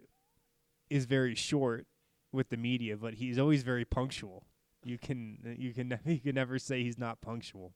is 0.89 1.05
very 1.05 1.35
short 1.35 1.87
with 2.31 2.49
the 2.49 2.57
media, 2.57 2.97
but 2.97 3.15
he's 3.15 3.39
always 3.39 3.63
very 3.63 3.85
punctual. 3.85 4.43
You 4.83 4.97
can 4.97 5.55
you 5.57 5.73
can 5.73 5.97
you 6.05 6.19
can 6.19 6.35
never 6.35 6.59
say 6.59 6.83
he's 6.83 6.97
not 6.97 7.21
punctual. 7.21 7.73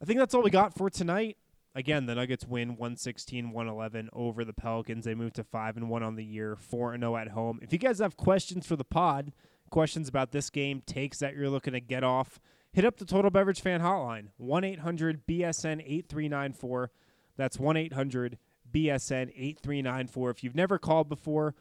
I 0.00 0.04
think 0.04 0.18
that's 0.18 0.34
all 0.34 0.42
we 0.42 0.50
got 0.50 0.74
for 0.74 0.90
tonight. 0.90 1.38
Again, 1.76 2.06
the 2.06 2.14
Nuggets 2.14 2.46
win 2.46 2.76
116-111 2.76 4.08
over 4.12 4.44
the 4.44 4.52
Pelicans. 4.52 5.04
They 5.04 5.14
move 5.14 5.32
to 5.32 5.42
5 5.42 5.76
and 5.76 5.90
1 5.90 6.02
on 6.04 6.14
the 6.14 6.24
year, 6.24 6.54
4 6.56 6.94
and 6.94 7.02
0 7.02 7.16
at 7.16 7.28
home. 7.28 7.58
If 7.62 7.72
you 7.72 7.80
guys 7.80 7.98
have 7.98 8.16
questions 8.16 8.64
for 8.64 8.76
the 8.76 8.84
pod, 8.84 9.32
questions 9.70 10.08
about 10.08 10.30
this 10.30 10.50
game, 10.50 10.82
takes 10.86 11.18
that 11.18 11.34
you're 11.34 11.50
looking 11.50 11.72
to 11.72 11.80
get 11.80 12.04
off, 12.04 12.38
hit 12.74 12.84
up 12.84 12.98
the 12.98 13.06
Total 13.06 13.30
Beverage 13.30 13.60
Fan 13.60 13.80
Hotline, 13.80 14.30
1-800-BSN-8394. 14.40 16.88
That's 17.36 17.56
1-800-BSN-8394. 17.56 20.30
If 20.30 20.44
you've 20.44 20.56
never 20.56 20.78
called 20.78 21.08
before, 21.08 21.54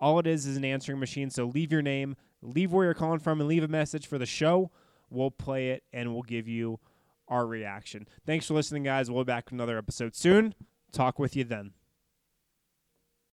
all 0.00 0.18
it 0.18 0.26
is 0.26 0.46
is 0.46 0.56
an 0.56 0.64
answering 0.64 0.98
machine. 0.98 1.30
So 1.30 1.44
leave 1.46 1.70
your 1.70 1.82
name, 1.82 2.16
leave 2.42 2.72
where 2.72 2.86
you're 2.86 2.94
calling 2.94 3.20
from, 3.20 3.40
and 3.40 3.48
leave 3.48 3.62
a 3.62 3.68
message 3.68 4.06
for 4.06 4.18
the 4.18 4.26
show. 4.26 4.70
We'll 5.10 5.30
play 5.30 5.70
it, 5.70 5.84
and 5.92 6.12
we'll 6.12 6.22
give 6.22 6.48
you 6.48 6.80
our 7.28 7.46
reaction. 7.46 8.08
Thanks 8.26 8.46
for 8.46 8.54
listening, 8.54 8.84
guys. 8.84 9.10
We'll 9.10 9.24
be 9.24 9.28
back 9.28 9.44
with 9.46 9.52
another 9.52 9.78
episode 9.78 10.16
soon. 10.16 10.54
Talk 10.92 11.18
with 11.18 11.36
you 11.36 11.44
then. 11.44 11.72